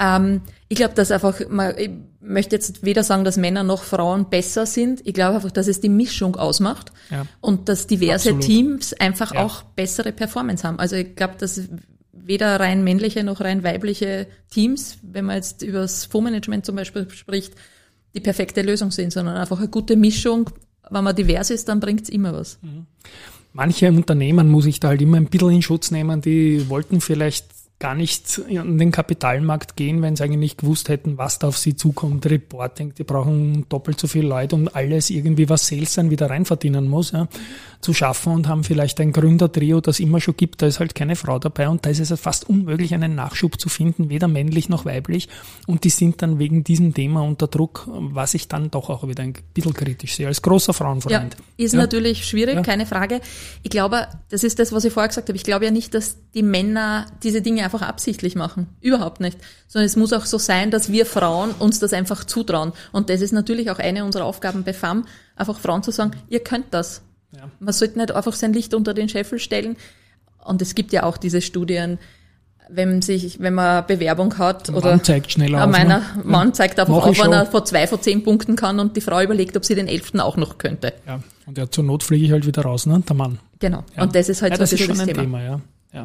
Ähm, 0.00 0.40
ich 0.68 0.76
glaube, 0.76 0.94
dass 0.94 1.12
einfach, 1.12 1.40
man, 1.48 1.72
möchte 2.24 2.56
jetzt 2.56 2.84
weder 2.84 3.04
sagen, 3.04 3.24
dass 3.24 3.36
Männer 3.36 3.62
noch 3.62 3.82
Frauen 3.82 4.30
besser 4.30 4.66
sind. 4.66 5.00
Ich 5.06 5.14
glaube 5.14 5.36
einfach, 5.36 5.50
dass 5.50 5.68
es 5.68 5.80
die 5.80 5.88
Mischung 5.88 6.36
ausmacht 6.36 6.90
Ja. 7.10 7.26
und 7.40 7.68
dass 7.68 7.86
diverse 7.86 8.30
Absolut. 8.30 8.42
Teams 8.44 8.92
einfach 8.94 9.34
Ja. 9.34 9.44
auch 9.44 9.62
bessere 9.62 10.12
Performance 10.12 10.66
haben. 10.66 10.78
Also 10.78 10.96
ich 10.96 11.14
glaube, 11.16 11.34
dass 11.38 11.60
weder 12.12 12.58
rein 12.58 12.82
männliche 12.84 13.22
noch 13.24 13.40
rein 13.40 13.62
weibliche 13.62 14.26
Teams, 14.50 14.98
wenn 15.02 15.26
man 15.26 15.36
jetzt 15.36 15.62
über 15.62 15.80
das 15.80 16.06
Fondsmanagement 16.06 16.64
zum 16.64 16.76
Beispiel 16.76 17.08
spricht, 17.10 17.54
die 18.14 18.20
perfekte 18.20 18.62
Lösung 18.62 18.90
sind, 18.90 19.12
sondern 19.12 19.36
einfach 19.36 19.58
eine 19.58 19.68
gute 19.68 19.96
Mischung. 19.96 20.48
Wenn 20.90 21.04
man 21.04 21.14
divers 21.16 21.50
ist, 21.50 21.68
dann 21.68 21.80
bringt's 21.80 22.08
immer 22.08 22.32
was. 22.32 22.58
Manche 23.52 23.88
Unternehmen 23.88 24.48
muss 24.48 24.66
ich 24.66 24.80
da 24.80 24.88
halt 24.88 25.02
immer 25.02 25.16
ein 25.18 25.26
bisschen 25.26 25.50
in 25.50 25.62
Schutz 25.62 25.90
nehmen, 25.90 26.20
die 26.20 26.68
wollten 26.68 27.00
vielleicht 27.00 27.46
gar 27.80 27.94
nicht 27.94 28.40
an 28.56 28.78
den 28.78 28.92
Kapitalmarkt 28.92 29.76
gehen, 29.76 30.00
wenn 30.00 30.16
sie 30.16 30.22
eigentlich 30.24 30.38
nicht 30.38 30.58
gewusst 30.58 30.88
hätten, 30.88 31.18
was 31.18 31.38
da 31.38 31.48
auf 31.48 31.58
sie 31.58 31.76
zukommt. 31.76 32.24
Reporting, 32.24 32.94
die 32.94 33.02
brauchen 33.04 33.66
doppelt 33.68 33.98
so 34.00 34.06
viele 34.06 34.28
Leute, 34.28 34.54
um 34.54 34.68
alles 34.72 35.10
irgendwie, 35.10 35.48
was 35.48 35.66
Sales 35.66 35.94
dann 35.94 36.08
wieder 36.10 36.30
rein 36.30 36.44
verdienen 36.44 36.88
muss, 36.88 37.10
ja, 37.10 37.28
zu 37.80 37.92
schaffen 37.92 38.32
und 38.32 38.48
haben 38.48 38.64
vielleicht 38.64 39.00
ein 39.00 39.12
Gründertrio, 39.12 39.80
das 39.82 40.00
immer 40.00 40.20
schon 40.20 40.36
gibt, 40.36 40.62
da 40.62 40.66
ist 40.66 40.80
halt 40.80 40.94
keine 40.94 41.16
Frau 41.16 41.38
dabei 41.38 41.68
und 41.68 41.84
da 41.84 41.90
ist 41.90 41.98
es 42.00 42.10
halt 42.10 42.20
fast 42.20 42.48
unmöglich, 42.48 42.94
einen 42.94 43.14
Nachschub 43.16 43.60
zu 43.60 43.68
finden, 43.68 44.08
weder 44.08 44.28
männlich 44.28 44.68
noch 44.70 44.86
weiblich 44.86 45.28
und 45.66 45.84
die 45.84 45.90
sind 45.90 46.22
dann 46.22 46.38
wegen 46.38 46.64
diesem 46.64 46.94
Thema 46.94 47.22
unter 47.22 47.48
Druck, 47.48 47.86
was 47.88 48.32
ich 48.34 48.48
dann 48.48 48.70
doch 48.70 48.88
auch 48.88 49.06
wieder 49.06 49.22
ein 49.24 49.34
bisschen 49.52 49.74
kritisch 49.74 50.14
sehe, 50.14 50.28
als 50.28 50.40
großer 50.40 50.72
Ja, 50.72 50.74
Frauenfreund. 50.74 51.36
ist 51.58 51.74
Ja. 51.74 51.80
natürlich 51.80 52.24
schwierig, 52.24 52.54
Ja. 52.54 52.62
keine 52.62 52.86
Frage. 52.86 53.20
Ich 53.62 53.70
glaube, 53.70 54.06
das 54.30 54.44
ist 54.44 54.58
das, 54.58 54.72
was 54.72 54.84
ich 54.84 54.92
vorher 54.92 55.08
gesagt 55.08 55.28
habe. 55.28 55.36
Ich 55.36 55.44
glaube 55.44 55.66
ja 55.66 55.70
nicht, 55.70 55.92
dass 55.92 56.16
die 56.34 56.42
Männer 56.42 57.06
diese 57.22 57.42
Dinge 57.42 57.63
einfach 57.64 57.82
absichtlich 57.82 58.36
machen. 58.36 58.68
Überhaupt 58.80 59.20
nicht. 59.20 59.38
Sondern 59.66 59.86
es 59.86 59.96
muss 59.96 60.12
auch 60.12 60.26
so 60.26 60.38
sein, 60.38 60.70
dass 60.70 60.92
wir 60.92 61.06
Frauen 61.06 61.50
uns 61.58 61.80
das 61.80 61.92
einfach 61.92 62.24
zutrauen. 62.24 62.72
Und 62.92 63.10
das 63.10 63.20
ist 63.20 63.32
natürlich 63.32 63.70
auch 63.70 63.78
eine 63.78 64.04
unserer 64.04 64.24
Aufgaben 64.24 64.62
bei 64.64 64.72
FAM, 64.72 65.06
einfach 65.34 65.58
Frauen 65.58 65.82
zu 65.82 65.90
sagen, 65.90 66.12
ihr 66.28 66.40
könnt 66.40 66.66
das. 66.70 67.02
Ja. 67.32 67.50
Man 67.58 67.72
sollte 67.74 67.98
nicht 67.98 68.12
einfach 68.12 68.34
sein 68.34 68.52
Licht 68.52 68.74
unter 68.74 68.94
den 68.94 69.08
Scheffel 69.08 69.38
stellen. 69.38 69.76
Und 70.44 70.62
es 70.62 70.74
gibt 70.74 70.92
ja 70.92 71.02
auch 71.02 71.16
diese 71.16 71.40
Studien, 71.40 71.98
wenn 72.68 73.02
sich, 73.02 73.40
wenn 73.40 73.54
man 73.54 73.86
Bewerbung 73.86 74.38
hat 74.38 74.68
Der 74.68 74.76
oder 74.76 74.90
Mann 74.90 75.04
zeigt 75.04 75.32
schneller 75.32 75.58
Ja, 75.58 75.64
auf, 75.64 75.70
meiner 75.70 75.98
ne? 75.98 76.04
Mann 76.24 76.54
zeigt 76.54 76.78
einfach 76.80 76.94
Mach 76.94 77.06
auf, 77.06 77.18
wenn 77.18 77.32
er 77.32 77.46
vor 77.46 77.64
zwei, 77.64 77.86
vor 77.86 78.00
zehn 78.00 78.22
Punkten 78.22 78.56
kann 78.56 78.80
und 78.80 78.96
die 78.96 79.00
Frau 79.00 79.20
überlegt, 79.20 79.56
ob 79.56 79.64
sie 79.64 79.74
den 79.74 79.88
elften 79.88 80.20
auch 80.20 80.36
noch 80.36 80.58
könnte. 80.58 80.92
Ja, 81.06 81.20
und 81.46 81.58
ja, 81.58 81.70
zur 81.70 81.84
Not 81.84 82.02
fliege 82.02 82.24
ich 82.24 82.32
halt 82.32 82.46
wieder 82.46 82.62
raus, 82.62 82.86
ne? 82.86 83.02
Der 83.06 83.16
Mann. 83.16 83.38
Genau. 83.58 83.84
Ja. 83.96 84.02
Und 84.02 84.14
das 84.14 84.28
ist 84.28 84.42
halt 84.42 84.52
ja, 84.52 84.56
so 84.56 84.62
das 84.62 84.72
ist 84.72 84.80
schon 84.80 84.98
ein 84.98 85.06
Thema. 85.06 85.22
Thema, 85.22 85.42
ja. 85.42 85.60
ja. 85.92 86.04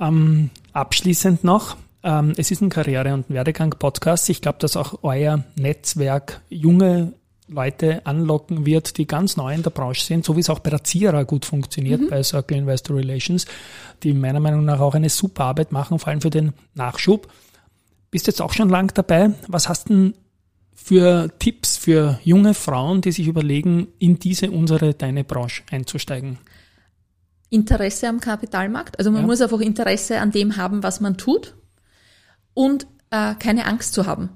Ähm, 0.00 0.50
abschließend 0.72 1.44
noch, 1.44 1.76
ähm, 2.02 2.32
es 2.36 2.50
ist 2.50 2.62
ein 2.62 2.70
Karriere- 2.70 3.12
und 3.12 3.28
Werdegang-Podcast. 3.28 4.30
Ich 4.30 4.40
glaube, 4.40 4.58
dass 4.58 4.76
auch 4.76 5.00
euer 5.02 5.44
Netzwerk 5.56 6.40
junge 6.48 7.12
Leute 7.46 8.06
anlocken 8.06 8.64
wird, 8.64 8.96
die 8.96 9.06
ganz 9.06 9.36
neu 9.36 9.52
in 9.52 9.62
der 9.62 9.70
Branche 9.70 10.04
sind, 10.04 10.24
so 10.24 10.36
wie 10.36 10.40
es 10.40 10.48
auch 10.48 10.60
bei 10.60 10.70
der 10.70 10.84
Zierer 10.84 11.24
gut 11.24 11.44
funktioniert, 11.44 12.08
bei 12.08 12.22
Circle 12.22 12.56
Investor 12.56 12.96
Relations, 12.96 13.44
die 14.02 14.12
meiner 14.12 14.40
Meinung 14.40 14.64
nach 14.64 14.80
auch 14.80 14.94
eine 14.94 15.08
super 15.08 15.44
Arbeit 15.44 15.72
machen, 15.72 15.98
vor 15.98 16.08
allem 16.08 16.20
für 16.20 16.30
den 16.30 16.52
Nachschub. 16.74 17.28
Bist 18.10 18.28
jetzt 18.28 18.40
auch 18.40 18.52
schon 18.52 18.68
lang 18.68 18.94
dabei. 18.94 19.32
Was 19.48 19.68
hast 19.68 19.88
denn 19.88 20.14
für 20.74 21.28
Tipps 21.38 21.76
für 21.76 22.18
junge 22.24 22.54
Frauen, 22.54 23.00
die 23.00 23.12
sich 23.12 23.26
überlegen, 23.26 23.88
in 23.98 24.18
diese 24.18 24.50
unsere, 24.50 24.94
deine 24.94 25.24
Branche 25.24 25.62
einzusteigen? 25.70 26.38
Interesse 27.50 28.08
am 28.08 28.20
Kapitalmarkt. 28.20 28.98
Also 28.98 29.10
man 29.10 29.22
Ja. 29.22 29.26
muss 29.26 29.40
einfach 29.40 29.60
Interesse 29.60 30.20
an 30.20 30.30
dem 30.30 30.56
haben, 30.56 30.82
was 30.82 31.00
man 31.00 31.16
tut 31.18 31.54
und 32.54 32.86
äh, 33.10 33.34
keine 33.34 33.66
Angst 33.66 33.92
zu 33.92 34.06
haben. 34.06 34.30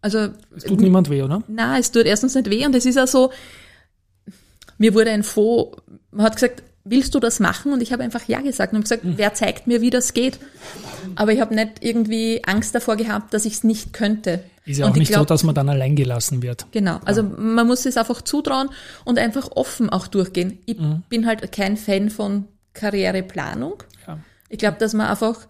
Also 0.00 0.28
Es 0.56 0.64
tut 0.64 0.80
niemand 0.80 1.10
weh, 1.10 1.22
oder? 1.22 1.42
na, 1.48 1.78
es 1.78 1.90
tut 1.92 2.06
erstens 2.06 2.34
nicht 2.34 2.48
weh 2.50 2.64
und 2.66 2.74
es 2.74 2.86
ist 2.86 2.98
auch 2.98 3.08
so, 3.08 3.30
mir 4.78 4.94
wurde 4.94 5.10
ein 5.10 5.22
Fonds, 5.22 5.76
man 6.10 6.24
hat 6.26 6.34
gesagt, 6.36 6.62
willst 6.84 7.14
du 7.14 7.20
das 7.20 7.40
machen? 7.40 7.72
Und 7.72 7.82
ich 7.82 7.92
habe 7.92 8.02
einfach 8.02 8.26
ja 8.28 8.40
gesagt 8.40 8.72
und 8.72 8.76
habe 8.78 8.82
gesagt, 8.84 9.02
wer 9.04 9.34
zeigt 9.34 9.66
mir, 9.66 9.80
wie 9.80 9.90
das 9.90 10.12
geht? 10.14 10.38
Aber 11.16 11.32
ich 11.32 11.40
habe 11.40 11.54
nicht 11.54 11.72
irgendwie 11.80 12.42
Angst 12.44 12.74
davor 12.74 12.96
gehabt, 12.96 13.34
dass 13.34 13.44
ich 13.44 13.54
es 13.54 13.64
nicht 13.64 13.92
könnte. 13.92 14.44
Ist 14.66 14.78
ja 14.78 14.86
auch 14.86 14.90
ich 14.90 14.96
nicht 14.96 15.08
so, 15.08 15.14
glaub- 15.14 15.28
dass 15.28 15.44
man 15.44 15.54
dann 15.54 15.68
allein 15.68 15.94
gelassen 15.94 16.42
wird. 16.42 16.66
Genau, 16.72 16.98
also 17.04 17.22
man 17.22 17.66
muss 17.66 17.86
es 17.86 17.96
einfach 17.96 18.20
zutrauen 18.22 18.68
und 19.04 19.18
einfach 19.18 19.50
offen 19.52 19.88
auch 19.88 20.08
durchgehen. 20.08 20.58
Ich 20.66 20.76
bin 21.08 21.26
halt 21.26 21.50
kein 21.52 21.76
Fan 21.76 22.10
von 22.10 22.46
Karriereplanung. 22.74 23.82
Ja. 24.06 24.18
Ich 24.48 24.58
glaube, 24.58 24.76
dass 24.78 24.92
man 24.92 25.06
einfach 25.06 25.46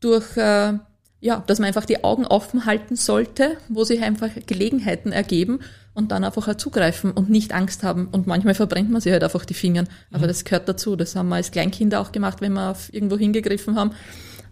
durch, 0.00 0.36
äh, 0.36 0.74
ja, 1.20 1.42
dass 1.46 1.58
man 1.58 1.68
einfach 1.68 1.84
die 1.84 2.04
Augen 2.04 2.26
offen 2.26 2.66
halten 2.66 2.96
sollte, 2.96 3.56
wo 3.68 3.84
sich 3.84 4.02
einfach 4.02 4.30
Gelegenheiten 4.46 5.12
ergeben 5.12 5.60
und 5.92 6.12
dann 6.12 6.24
einfach 6.24 6.48
auch 6.48 6.54
zugreifen 6.54 7.10
und 7.10 7.28
nicht 7.28 7.52
Angst 7.52 7.82
haben. 7.82 8.08
Und 8.12 8.26
manchmal 8.26 8.54
verbrennt 8.54 8.90
man 8.90 9.00
sich 9.00 9.12
halt 9.12 9.24
einfach 9.24 9.44
die 9.44 9.54
Finger. 9.54 9.84
Aber 10.12 10.26
das 10.26 10.44
gehört 10.44 10.68
dazu. 10.68 10.96
Das 10.96 11.16
haben 11.16 11.28
wir 11.28 11.36
als 11.36 11.50
Kleinkinder 11.50 12.00
auch 12.00 12.12
gemacht, 12.12 12.40
wenn 12.40 12.52
wir 12.52 12.70
auf 12.70 12.92
irgendwo 12.92 13.18
hingegriffen 13.18 13.76
haben. 13.76 13.92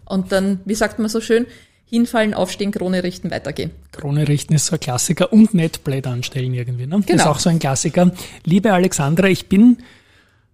Und 0.05 0.31
dann, 0.31 0.59
wie 0.65 0.75
sagt 0.75 0.99
man 0.99 1.09
so 1.09 1.21
schön, 1.21 1.45
hinfallen, 1.89 2.33
aufstehen, 2.33 2.71
Krone 2.71 3.03
richten, 3.03 3.31
weitergehen. 3.31 3.71
Krone 3.91 4.27
richten 4.27 4.53
ist 4.53 4.67
so 4.67 4.75
ein 4.75 4.79
Klassiker 4.79 5.33
und 5.33 5.83
blöd 5.83 6.05
anstellen 6.07 6.53
irgendwie. 6.53 6.85
Ne? 6.85 6.97
Das 6.97 6.99
ist 7.01 7.07
Genau. 7.07 7.31
auch 7.31 7.39
so 7.39 7.49
ein 7.49 7.59
Klassiker. 7.59 8.11
Liebe 8.45 8.71
Alexandra, 8.71 9.27
ich 9.27 9.47
bin 9.47 9.77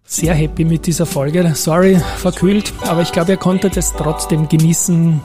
sehr 0.06 0.34
happy 0.34 0.64
mit 0.66 0.86
dieser 0.86 1.06
Folge. 1.06 1.52
Sorry, 1.56 2.00
verkühlt, 2.18 2.72
aber 2.82 3.02
ich 3.02 3.12
glaube, 3.12 3.32
ihr 3.32 3.38
konntet 3.38 3.76
es 3.78 3.92
trotzdem 3.94 4.48
genießen. 4.48 5.20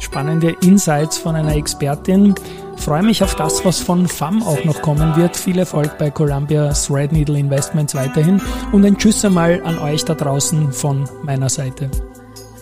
Spannende 0.00 0.56
Insights 0.62 1.18
von 1.18 1.36
einer 1.36 1.54
Expertin. 1.54 2.34
Freue 2.76 3.04
mich 3.04 3.22
auf 3.22 3.36
das, 3.36 3.64
was 3.64 3.78
von 3.78 4.08
FAM 4.08 4.42
auch 4.42 4.62
noch 4.64 4.82
kommen 4.82 5.14
wird. 5.16 5.36
Viel 5.36 5.58
Erfolg 5.58 5.96
bei 5.98 6.10
Columbia 6.10 6.72
Threadneedle 6.72 7.38
Investments 7.38 7.94
weiterhin 7.94 8.42
und 8.72 8.84
ein 8.84 8.98
Tschüss 8.98 9.24
einmal 9.24 9.62
an 9.64 9.78
euch 9.78 10.04
da 10.04 10.14
draußen 10.14 10.72
von 10.72 11.08
meiner 11.22 11.48
Seite. 11.48 11.88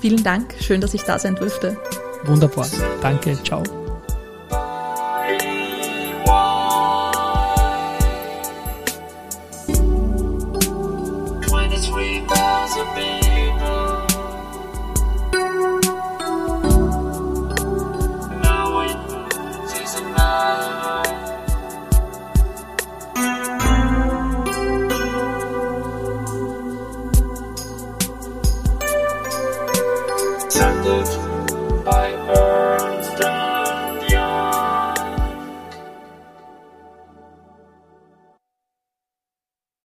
Vielen 0.01 0.23
Dank. 0.23 0.55
Schön, 0.61 0.83
dass 0.83 0.93
ich 0.93 1.03
da 1.03 1.19
sein 1.19 1.35
durfte. 1.35 1.79
Wunderbar. 2.25 2.67
Danke. 3.01 3.43
Ciao. 3.43 3.82